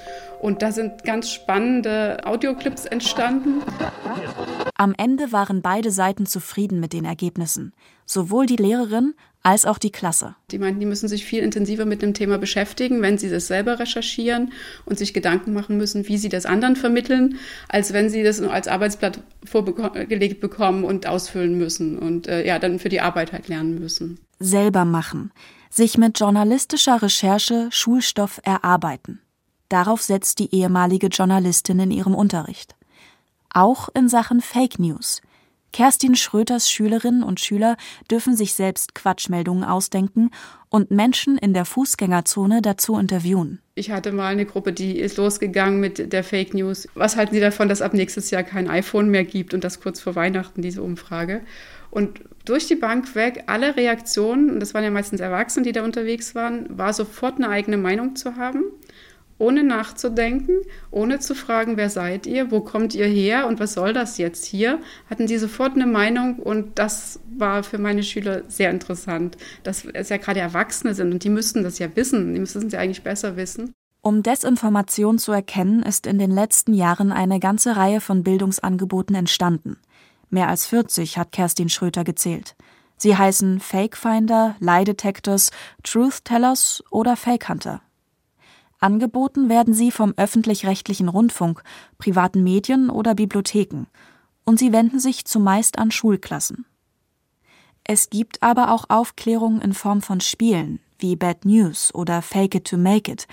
Und 0.42 0.64
da 0.64 0.72
sind 0.72 1.04
ganz 1.04 1.30
spannende 1.30 2.18
Audioclips 2.24 2.86
entstanden. 2.86 3.62
Am 4.76 4.96
Ende 4.98 5.32
waren 5.32 5.62
beide 5.62 5.92
Seiten 5.92 6.26
zufrieden 6.26 6.80
mit 6.80 6.94
den 6.94 7.06
Ergebnissen. 7.06 7.74
Sowohl 8.08 8.48
die 8.48 8.56
Lehrerin 8.56 9.14
als 9.44 9.66
auch 9.66 9.78
die 9.78 9.92
Klasse. 9.92 10.36
Die 10.50 10.58
meinten, 10.58 10.80
die 10.80 10.88
müssen 10.88 11.08
sich 11.08 11.26
viel 11.26 11.44
intensiver 11.44 11.86
mit 11.86 12.02
dem 12.02 12.16
Thema 12.16 12.40
beschäftigen, 12.40 13.04
wenn 13.04 13.20
sie 13.20 13.30
das 13.30 13.46
selber 13.46 13.78
recherchieren 13.78 14.52
und 14.86 14.98
sich 14.98 15.14
Gedanken 15.14 15.54
machen 15.54 15.78
müssen, 15.78 16.08
wie 16.08 16.18
sie 16.18 16.30
das 16.30 16.48
anderen 16.48 16.76
vermitteln, 16.76 17.38
als 17.70 17.94
wenn 17.94 18.10
sie 18.10 18.24
das 18.24 18.42
als 18.42 18.68
Arbeitsblatt 18.68 19.20
vorgelegt 19.46 20.42
bekommen 20.42 20.84
und 20.84 21.06
ausfüllen 21.06 21.56
müssen 21.56 22.00
und 22.00 22.28
äh, 22.28 22.46
ja, 22.48 22.58
dann 22.58 22.80
für 22.80 22.90
die 22.90 23.02
Arbeit 23.02 23.32
halt 23.32 23.48
lernen 23.48 23.80
müssen. 23.80 24.20
Selber 24.40 24.86
machen. 24.86 25.32
Sich 25.70 26.00
mit 26.00 26.20
journalistischer 26.20 27.04
Recherche 27.04 27.70
Schulstoff 27.72 28.42
erarbeiten. 28.44 29.22
Darauf 29.72 30.02
setzt 30.02 30.40
die 30.40 30.54
ehemalige 30.54 31.08
Journalistin 31.08 31.80
in 31.80 31.92
ihrem 31.92 32.14
Unterricht. 32.14 32.76
Auch 33.54 33.88
in 33.94 34.10
Sachen 34.10 34.42
Fake 34.42 34.80
News. 34.80 35.22
Kerstin 35.72 36.16
Schröters 36.16 36.70
Schülerinnen 36.70 37.24
und 37.24 37.40
Schüler 37.40 37.78
dürfen 38.10 38.36
sich 38.36 38.54
selbst 38.54 38.96
Quatschmeldungen 38.96 39.64
ausdenken 39.64 40.32
und 40.68 40.92
Menschen 40.92 41.38
in 41.38 41.54
der 41.54 41.64
Fußgängerzone 41.64 42.62
dazu 42.62 43.00
interviewen. 43.00 43.62
Ich 43.76 43.92
hatte 43.92 44.12
mal 44.12 44.28
eine 44.28 44.46
Gruppe, 44.46 44.74
die 44.74 45.00
ist 45.00 45.16
losgegangen 45.16 45.80
mit 45.80 46.12
der 46.12 46.26
Fake 46.26 46.54
News. 46.54 46.90
Was 46.94 47.16
halten 47.16 47.34
Sie 47.34 47.40
davon, 47.40 47.70
dass 47.70 47.82
ab 47.82 47.94
nächstes 47.94 48.30
Jahr 48.30 48.44
kein 48.44 48.70
iPhone 48.70 49.08
mehr 49.08 49.24
gibt 49.24 49.54
und 49.54 49.64
das 49.64 49.80
kurz 49.80 50.02
vor 50.02 50.16
Weihnachten, 50.16 50.62
diese 50.62 50.84
Umfrage? 50.84 51.44
Und 51.92 52.22
durch 52.44 52.68
die 52.68 52.76
Bank 52.76 53.16
weg, 53.16 53.44
alle 53.48 53.78
Reaktionen, 53.78 54.50
und 54.50 54.60
das 54.60 54.74
waren 54.74 54.84
ja 54.84 54.92
meistens 54.92 55.22
Erwachsene, 55.22 55.66
die 55.66 55.72
da 55.72 55.84
unterwegs 55.84 56.36
waren, 56.36 56.78
war 56.78 56.92
sofort 56.92 57.36
eine 57.36 57.50
eigene 57.50 57.78
Meinung 57.78 58.18
zu 58.18 58.36
haben 58.36 58.64
ohne 59.42 59.64
nachzudenken, 59.64 60.62
ohne 60.92 61.20
zu 61.20 61.34
fragen, 61.34 61.76
wer 61.76 61.90
seid 61.90 62.28
ihr, 62.28 62.52
wo 62.52 62.62
kommt 62.62 62.94
ihr 62.94 63.08
her 63.08 63.48
und 63.48 63.60
was 63.60 63.74
soll 63.74 63.92
das 63.92 64.20
jetzt 64.20 64.46
hier, 64.46 64.80
hatten 65.10 65.26
die 65.26 65.38
sofort 65.40 65.74
eine 65.74 65.88
Meinung 65.88 66.36
und 66.38 66.78
das 66.78 67.20
war 67.38 67.64
für 67.64 67.80
meine 67.80 68.04
Schüler 68.04 68.44
sehr 68.48 68.70
interessant, 68.70 69.38
dass 69.64 69.84
es 69.94 70.10
ja 70.10 70.18
gerade 70.18 70.40
Erwachsene 70.40 70.94
sind 70.94 71.12
und 71.12 71.24
die 71.24 71.30
müssten 71.30 71.64
das 71.64 71.80
ja 71.80 71.88
wissen, 71.96 72.36
die 72.36 72.40
müssten 72.40 72.68
es 72.68 72.74
ja 72.74 72.80
eigentlich 72.80 73.04
besser 73.04 73.36
wissen. 73.36 73.74
Um 74.04 74.22
Desinformation 74.22 75.18
zu 75.18 75.32
erkennen, 75.32 75.82
ist 75.82 76.06
in 76.06 76.20
den 76.20 76.32
letzten 76.32 76.74
Jahren 76.74 77.12
eine 77.12 77.40
ganze 77.40 77.76
Reihe 77.76 78.00
von 78.00 78.24
Bildungsangeboten 78.24 79.16
entstanden. 79.16 79.78
Mehr 80.30 80.50
als 80.50 80.68
40 80.68 81.18
hat 81.18 81.32
Kerstin 81.32 81.70
Schröter 81.70 82.04
gezählt. 82.04 82.56
Sie 82.98 83.18
heißen 83.18 83.60
Fake 83.60 83.98
Finder, 83.98 84.56
Lie 84.60 84.84
Detectors, 84.84 85.50
Truth 85.84 86.26
Tellers 86.26 86.84
oder 86.92 87.16
Fake 87.16 87.50
Hunter. 87.50 87.82
Angeboten 88.82 89.48
werden 89.48 89.74
sie 89.74 89.92
vom 89.92 90.14
öffentlich-rechtlichen 90.18 91.08
Rundfunk, 91.08 91.64
privaten 91.98 92.44
Medien 92.44 92.90
oder 92.90 93.16
Bibliotheken, 93.16 93.86
und 94.44 94.60
sie 94.60 94.74
wenden 94.74 95.00
sich 95.00 95.26
zumeist 95.26 95.78
an 95.78 95.92
Schulklassen. 95.92 96.66
Es 97.84 98.10
gibt 98.10 98.44
aber 98.44 98.72
auch 98.72 98.86
Aufklärung 98.90 99.62
in 99.62 99.74
Form 99.74 100.02
von 100.02 100.20
Spielen 100.20 100.80
wie 101.00 101.16
Bad 101.16 101.46
News 101.46 101.94
oder 101.96 102.22
Fake 102.22 102.56
It 102.56 102.66
to 102.66 102.78
Make 102.78 103.12
It, 103.12 103.28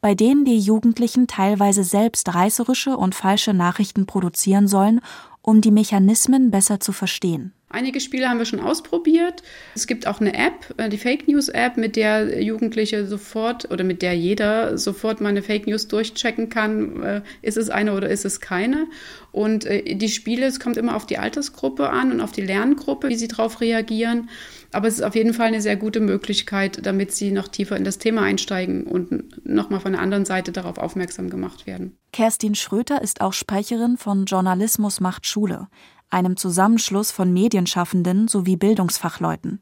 bei 0.00 0.14
denen 0.14 0.44
die 0.44 0.58
Jugendlichen 0.58 1.26
teilweise 1.26 1.84
selbst 1.84 2.34
reißerische 2.34 2.96
und 2.96 3.14
falsche 3.14 3.52
Nachrichten 3.52 4.06
produzieren 4.06 4.68
sollen, 4.68 5.00
um 5.42 5.60
die 5.60 5.70
Mechanismen 5.70 6.50
besser 6.50 6.80
zu 6.80 6.92
verstehen. 6.92 7.52
Einige 7.72 8.00
Spiele 8.00 8.28
haben 8.28 8.38
wir 8.38 8.46
schon 8.46 8.58
ausprobiert. 8.58 9.44
Es 9.76 9.86
gibt 9.86 10.08
auch 10.08 10.20
eine 10.20 10.34
App, 10.34 10.74
äh, 10.76 10.88
die 10.88 10.98
Fake 10.98 11.28
News 11.28 11.48
App, 11.48 11.76
mit 11.76 11.94
der 11.94 12.42
Jugendliche 12.42 13.06
sofort 13.06 13.70
oder 13.70 13.84
mit 13.84 14.02
der 14.02 14.16
jeder 14.16 14.76
sofort 14.76 15.20
mal 15.20 15.28
eine 15.28 15.42
Fake 15.42 15.68
News 15.68 15.86
durchchecken 15.86 16.48
kann, 16.48 17.00
äh, 17.00 17.22
ist 17.42 17.56
es 17.56 17.70
eine 17.70 17.94
oder 17.94 18.08
ist 18.08 18.24
es 18.24 18.40
keine. 18.40 18.88
Und 19.30 19.66
äh, 19.66 19.94
die 19.94 20.08
Spiele, 20.08 20.46
es 20.46 20.58
kommt 20.58 20.78
immer 20.78 20.96
auf 20.96 21.06
die 21.06 21.18
Altersgruppe 21.18 21.90
an 21.90 22.10
und 22.10 22.20
auf 22.20 22.32
die 22.32 22.40
Lerngruppe, 22.40 23.08
wie 23.08 23.14
sie 23.14 23.28
darauf 23.28 23.60
reagieren. 23.60 24.30
Aber 24.72 24.88
es 24.88 24.94
ist 24.94 25.02
auf 25.02 25.14
jeden 25.14 25.32
Fall 25.32 25.46
eine 25.46 25.60
sehr 25.60 25.76
gute 25.76 26.00
Möglichkeit, 26.00 26.84
damit 26.84 27.12
sie 27.12 27.30
noch 27.30 27.46
tiefer 27.46 27.76
in 27.76 27.84
das 27.84 27.98
Thema 27.98 28.22
einsteigen 28.22 28.82
und 28.84 29.46
nochmal 29.46 29.78
von 29.78 29.92
der 29.92 30.00
anderen 30.00 30.24
Seite 30.24 30.50
darauf 30.50 30.78
aufmerksam 30.78 31.30
gemacht 31.30 31.68
werden. 31.68 31.96
Kerstin 32.12 32.56
Schröter 32.56 33.00
ist 33.00 33.20
auch 33.20 33.32
Sprecherin 33.32 33.96
von 33.96 34.24
Journalismus 34.24 34.98
macht 34.98 35.26
Schule 35.26 35.68
einem 36.10 36.36
Zusammenschluss 36.36 37.10
von 37.10 37.32
Medienschaffenden 37.32 38.28
sowie 38.28 38.56
Bildungsfachleuten. 38.56 39.60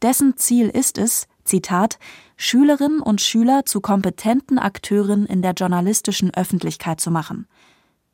Dessen 0.00 0.36
Ziel 0.36 0.68
ist 0.68 0.98
es, 0.98 1.28
Zitat, 1.44 1.98
Schülerinnen 2.36 3.00
und 3.00 3.20
Schüler 3.20 3.64
zu 3.64 3.80
kompetenten 3.80 4.58
Akteuren 4.58 5.26
in 5.26 5.42
der 5.42 5.52
journalistischen 5.52 6.32
Öffentlichkeit 6.34 7.00
zu 7.00 7.10
machen. 7.10 7.46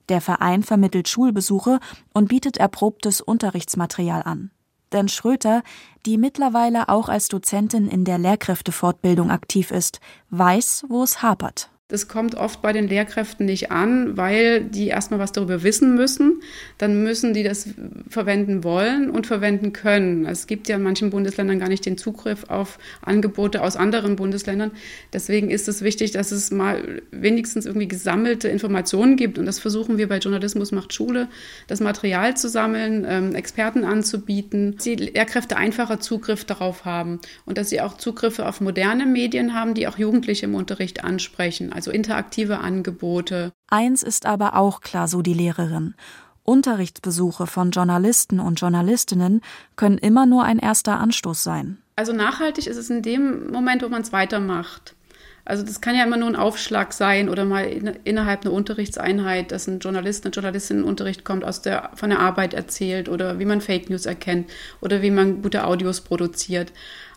Der 0.08 0.20
Verein 0.20 0.62
vermittelt 0.62 1.08
Schulbesuche 1.08 1.80
und 2.12 2.28
bietet 2.28 2.56
erprobtes 2.56 3.20
Unterrichtsmaterial 3.20 4.22
an. 4.22 4.50
Denn 4.92 5.08
Schröter, 5.08 5.62
die 6.06 6.16
mittlerweile 6.16 6.88
auch 6.88 7.10
als 7.10 7.28
Dozentin 7.28 7.88
in 7.88 8.04
der 8.04 8.18
Lehrkräftefortbildung 8.18 9.30
aktiv 9.30 9.70
ist, 9.70 10.00
weiß, 10.30 10.86
wo 10.88 11.02
es 11.02 11.22
hapert. 11.22 11.70
Das 11.90 12.06
kommt 12.06 12.34
oft 12.34 12.60
bei 12.60 12.74
den 12.74 12.86
Lehrkräften 12.86 13.46
nicht 13.46 13.70
an, 13.70 14.18
weil 14.18 14.62
die 14.62 14.88
erstmal 14.88 15.20
was 15.20 15.32
darüber 15.32 15.62
wissen 15.62 15.94
müssen. 15.94 16.42
Dann 16.76 17.02
müssen 17.02 17.32
die 17.32 17.42
das 17.42 17.70
verwenden 18.10 18.62
wollen 18.62 19.08
und 19.08 19.26
verwenden 19.26 19.72
können. 19.72 20.26
Es 20.26 20.46
gibt 20.46 20.68
ja 20.68 20.76
in 20.76 20.82
manchen 20.82 21.08
Bundesländern 21.08 21.58
gar 21.58 21.70
nicht 21.70 21.86
den 21.86 21.96
Zugriff 21.96 22.44
auf 22.50 22.78
Angebote 23.00 23.62
aus 23.62 23.76
anderen 23.76 24.16
Bundesländern. 24.16 24.72
Deswegen 25.14 25.48
ist 25.48 25.66
es 25.66 25.80
wichtig, 25.80 26.10
dass 26.10 26.30
es 26.30 26.50
mal 26.50 27.00
wenigstens 27.10 27.64
irgendwie 27.64 27.88
gesammelte 27.88 28.48
Informationen 28.48 29.16
gibt. 29.16 29.38
Und 29.38 29.46
das 29.46 29.58
versuchen 29.58 29.96
wir 29.96 30.10
bei 30.10 30.18
Journalismus 30.18 30.72
macht 30.72 30.92
Schule, 30.92 31.28
das 31.68 31.80
Material 31.80 32.36
zu 32.36 32.50
sammeln, 32.50 33.06
ähm, 33.08 33.34
Experten 33.34 33.84
anzubieten, 33.84 34.74
dass 34.74 34.84
die 34.84 34.96
Lehrkräfte 34.96 35.56
einfacher 35.56 36.00
Zugriff 36.00 36.44
darauf 36.44 36.84
haben 36.84 37.18
und 37.46 37.56
dass 37.56 37.70
sie 37.70 37.80
auch 37.80 37.96
Zugriffe 37.96 38.46
auf 38.46 38.60
moderne 38.60 39.06
Medien 39.06 39.54
haben, 39.54 39.72
die 39.72 39.88
auch 39.88 39.96
Jugendliche 39.96 40.44
im 40.44 40.54
Unterricht 40.54 41.02
ansprechen 41.02 41.72
also 41.78 41.92
interaktive 41.92 42.58
Angebote. 42.58 43.52
Eins 43.68 44.02
ist 44.02 44.26
aber 44.26 44.56
auch 44.56 44.80
klar, 44.80 45.06
so 45.06 45.22
die 45.22 45.32
Lehrerin. 45.32 45.94
Unterrichtsbesuche 46.42 47.46
von 47.46 47.70
Journalisten 47.70 48.40
und 48.40 48.60
Journalistinnen 48.60 49.42
können 49.76 49.96
immer 49.96 50.26
nur 50.26 50.42
ein 50.42 50.58
erster 50.58 50.98
Anstoß 50.98 51.44
sein. 51.44 51.78
Also 51.94 52.12
nachhaltig 52.12 52.66
ist 52.66 52.78
es 52.78 52.90
in 52.90 53.02
dem 53.02 53.52
Moment, 53.52 53.84
wo 53.84 53.88
man 53.88 54.02
es 54.02 54.12
weitermacht. 54.12 54.96
Also 55.44 55.62
das 55.62 55.80
kann 55.80 55.94
ja 55.94 56.02
immer 56.02 56.16
nur 56.16 56.28
ein 56.28 56.36
Aufschlag 56.36 56.92
sein 56.92 57.28
oder 57.28 57.44
mal 57.44 57.64
in, 57.64 57.86
innerhalb 58.02 58.44
einer 58.44 58.52
Unterrichtseinheit, 58.52 59.52
dass 59.52 59.68
ein 59.68 59.78
Journalist, 59.78 60.24
eine 60.24 60.32
Journalistin 60.32 60.78
in 60.78 60.82
den 60.82 60.88
Unterricht 60.88 61.24
kommt, 61.24 61.44
aus 61.44 61.62
der, 61.62 61.90
von 61.94 62.10
der 62.10 62.18
Arbeit 62.18 62.54
erzählt 62.54 63.08
oder 63.08 63.38
wie 63.38 63.44
man 63.44 63.60
Fake 63.60 63.88
News 63.88 64.04
erkennt 64.04 64.50
oder 64.80 65.00
wie 65.00 65.12
man 65.12 65.42
gute 65.42 65.64
Audios 65.64 66.00
produziert. 66.00 66.72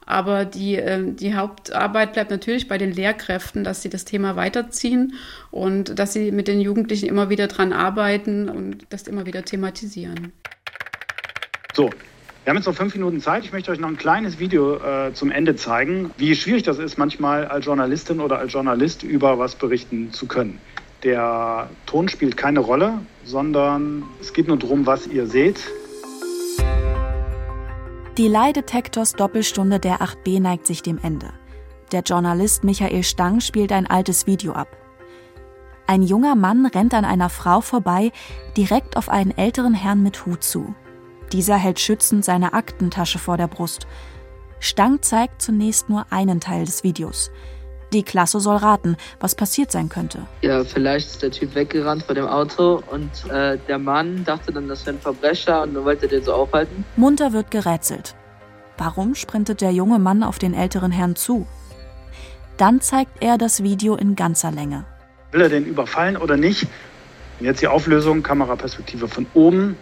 Aber 0.05 0.45
die, 0.45 0.75
ähm, 0.75 1.15
die 1.15 1.35
Hauptarbeit 1.35 2.13
bleibt 2.13 2.31
natürlich 2.31 2.67
bei 2.67 2.77
den 2.77 2.91
Lehrkräften, 2.91 3.63
dass 3.63 3.81
sie 3.81 3.89
das 3.89 4.05
Thema 4.05 4.35
weiterziehen 4.35 5.13
und 5.51 5.97
dass 5.97 6.13
sie 6.13 6.31
mit 6.31 6.47
den 6.47 6.59
Jugendlichen 6.59 7.07
immer 7.07 7.29
wieder 7.29 7.47
dran 7.47 7.73
arbeiten 7.73 8.49
und 8.49 8.85
das 8.89 9.03
immer 9.03 9.25
wieder 9.25 9.43
thematisieren. 9.43 10.33
So, 11.73 11.89
wir 12.43 12.49
haben 12.49 12.57
jetzt 12.57 12.65
noch 12.65 12.75
fünf 12.75 12.95
Minuten 12.95 13.21
Zeit. 13.21 13.45
Ich 13.45 13.53
möchte 13.53 13.71
euch 13.71 13.79
noch 13.79 13.87
ein 13.87 13.97
kleines 13.97 14.39
Video 14.39 14.77
äh, 14.77 15.13
zum 15.13 15.29
Ende 15.29 15.55
zeigen, 15.55 16.11
wie 16.17 16.35
schwierig 16.35 16.63
das 16.63 16.79
ist, 16.79 16.97
manchmal 16.97 17.45
als 17.45 17.65
Journalistin 17.65 18.19
oder 18.19 18.39
als 18.39 18.51
Journalist 18.51 19.03
über 19.03 19.37
was 19.37 19.55
berichten 19.55 20.11
zu 20.11 20.25
können. 20.25 20.57
Der 21.03 21.69
Ton 21.85 22.09
spielt 22.09 22.37
keine 22.37 22.59
Rolle, 22.59 22.99
sondern 23.23 24.03
es 24.19 24.33
geht 24.33 24.47
nur 24.47 24.57
darum, 24.57 24.85
was 24.85 25.07
ihr 25.07 25.27
seht. 25.27 25.59
Die 28.17 28.27
Leidetektors 28.27 29.13
Doppelstunde 29.13 29.79
der 29.79 30.01
8b 30.01 30.41
neigt 30.41 30.67
sich 30.67 30.81
dem 30.81 30.99
Ende. 31.01 31.29
Der 31.93 32.01
Journalist 32.01 32.65
Michael 32.65 33.03
Stang 33.03 33.39
spielt 33.39 33.71
ein 33.71 33.87
altes 33.87 34.27
Video 34.27 34.51
ab. 34.51 34.67
Ein 35.87 36.03
junger 36.03 36.35
Mann 36.35 36.65
rennt 36.65 36.93
an 36.93 37.05
einer 37.05 37.29
Frau 37.29 37.61
vorbei, 37.61 38.11
direkt 38.57 38.97
auf 38.97 39.07
einen 39.07 39.31
älteren 39.37 39.73
Herrn 39.73 40.03
mit 40.03 40.25
Hut 40.25 40.43
zu. 40.43 40.75
Dieser 41.31 41.55
hält 41.55 41.79
schützend 41.79 42.25
seine 42.25 42.51
Aktentasche 42.51 43.17
vor 43.17 43.37
der 43.37 43.47
Brust. 43.47 43.87
Stang 44.59 45.01
zeigt 45.01 45.41
zunächst 45.41 45.87
nur 45.87 46.11
einen 46.11 46.41
Teil 46.41 46.65
des 46.65 46.83
Videos. 46.83 47.31
Die 47.93 48.03
Klasse 48.03 48.39
soll 48.39 48.57
raten, 48.57 48.95
was 49.19 49.35
passiert 49.35 49.71
sein 49.71 49.89
könnte. 49.89 50.25
Ja, 50.41 50.63
vielleicht 50.63 51.07
ist 51.07 51.21
der 51.21 51.31
Typ 51.31 51.55
weggerannt 51.55 52.03
vor 52.03 52.15
dem 52.15 52.25
Auto 52.25 52.81
und 52.89 53.09
äh, 53.29 53.57
der 53.67 53.77
Mann 53.77 54.23
dachte 54.23 54.53
dann, 54.53 54.67
das 54.69 54.85
wäre 54.85 54.95
ein 54.95 55.01
Verbrecher 55.01 55.63
und 55.63 55.73
dann 55.73 55.83
wollte 55.83 56.07
den 56.07 56.23
so 56.23 56.33
aufhalten. 56.33 56.85
Munter 56.95 57.33
wird 57.33 57.51
gerätselt. 57.51 58.15
Warum 58.77 59.13
sprintet 59.13 59.61
der 59.61 59.71
junge 59.71 59.99
Mann 59.99 60.23
auf 60.23 60.39
den 60.39 60.53
älteren 60.53 60.91
Herrn 60.91 61.15
zu? 61.15 61.45
Dann 62.57 62.79
zeigt 62.79 63.21
er 63.21 63.37
das 63.37 63.61
Video 63.61 63.95
in 63.95 64.15
ganzer 64.15 64.51
Länge. 64.51 64.85
Will 65.31 65.41
er 65.41 65.49
den 65.49 65.65
überfallen 65.65 66.15
oder 66.15 66.37
nicht? 66.37 66.63
Und 67.39 67.45
jetzt 67.45 67.61
die 67.61 67.67
Auflösung, 67.67 68.23
Kameraperspektive 68.23 69.07
von 69.07 69.25
oben. 69.33 69.75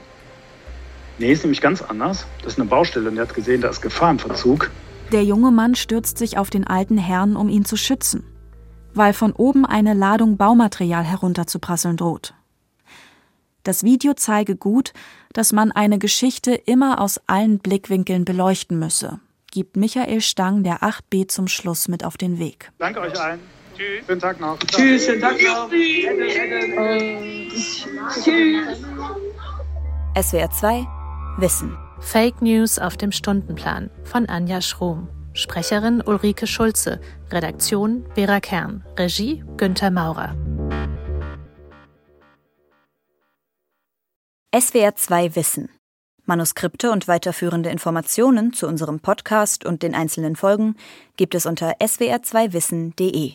Nee, 1.18 1.32
ist 1.32 1.44
nämlich 1.44 1.62
ganz 1.62 1.82
anders. 1.82 2.26
Das 2.42 2.54
ist 2.54 2.60
eine 2.60 2.70
Baustelle 2.70 3.10
und 3.10 3.18
er 3.18 3.24
hat 3.24 3.36
gesehen, 3.36 3.62
da 3.62 3.70
ist 3.70 3.82
Gefahr 3.82 4.12
im 4.12 4.20
Verzug. 4.20 4.72
Der 5.12 5.24
junge 5.24 5.50
Mann 5.50 5.74
stürzt 5.74 6.20
sich 6.20 6.38
auf 6.38 6.52
den 6.52 6.68
alten 6.68 6.98
Herrn, 6.98 7.36
um 7.36 7.50
ihn 7.50 7.66
zu 7.66 7.76
schützen, 7.78 8.24
weil 8.94 9.14
von 9.14 9.34
oben 9.34 9.66
eine 9.66 9.94
Ladung 9.94 10.38
Baumaterial 10.38 11.04
herunterzuprasseln 11.04 11.98
droht. 11.98 12.36
Das 13.64 13.84
Video 13.84 14.14
zeige 14.14 14.56
gut, 14.56 14.94
dass 15.34 15.52
man 15.52 15.72
eine 15.72 15.98
Geschichte 15.98 16.54
immer 16.54 17.02
aus 17.02 17.20
allen 17.26 17.58
Blickwinkeln 17.60 18.24
beleuchten 18.24 18.78
müsse, 18.78 19.20
gibt 19.52 19.78
Michael 19.78 20.22
Stang 20.22 20.64
der 20.64 20.84
8b 20.84 21.28
zum 21.28 21.48
Schluss 21.48 21.88
mit 21.88 22.06
auf 22.06 22.16
den 22.16 22.38
Weg. 22.38 22.72
Danke 22.78 23.02
euch 23.02 23.20
allen. 23.20 23.40
Tschüss. 23.76 24.06
Schönen 24.06 24.22
Tag 24.22 24.40
noch. 24.40 24.60
Tschüss, 24.60 25.06
schönen 25.06 25.22
Tag 25.22 25.38
noch. 25.42 25.70
Tschüss. 28.14 28.78
SWR 30.22 30.52
2 30.52 30.88
Wissen. 31.38 31.89
Fake 32.02 32.42
News 32.42 32.80
auf 32.80 32.98
dem 32.98 33.12
Stundenplan 33.12 33.92
von 34.04 34.28
Anja 34.28 34.62
Schrom. 34.62 35.10
Sprecherin 35.34 36.02
Ulrike 36.02 36.48
Schulze. 36.48 37.00
Redaktion 37.30 38.06
Vera 38.16 38.40
Kern. 38.40 38.84
Regie 38.98 39.44
Günther 39.58 39.92
Maurer. 39.92 40.36
SWR 44.58 44.96
2 44.96 45.36
Wissen. 45.36 45.70
Manuskripte 46.26 46.92
und 46.92 47.08
weiterführende 47.08 47.70
Informationen 47.70 48.54
zu 48.54 48.68
unserem 48.68 49.02
Podcast 49.02 49.66
und 49.66 49.84
den 49.84 49.94
einzelnen 49.94 50.36
Folgen 50.36 50.76
gibt 51.18 51.36
es 51.36 51.46
unter 51.46 51.74
swr2wissen.de. 51.80 53.34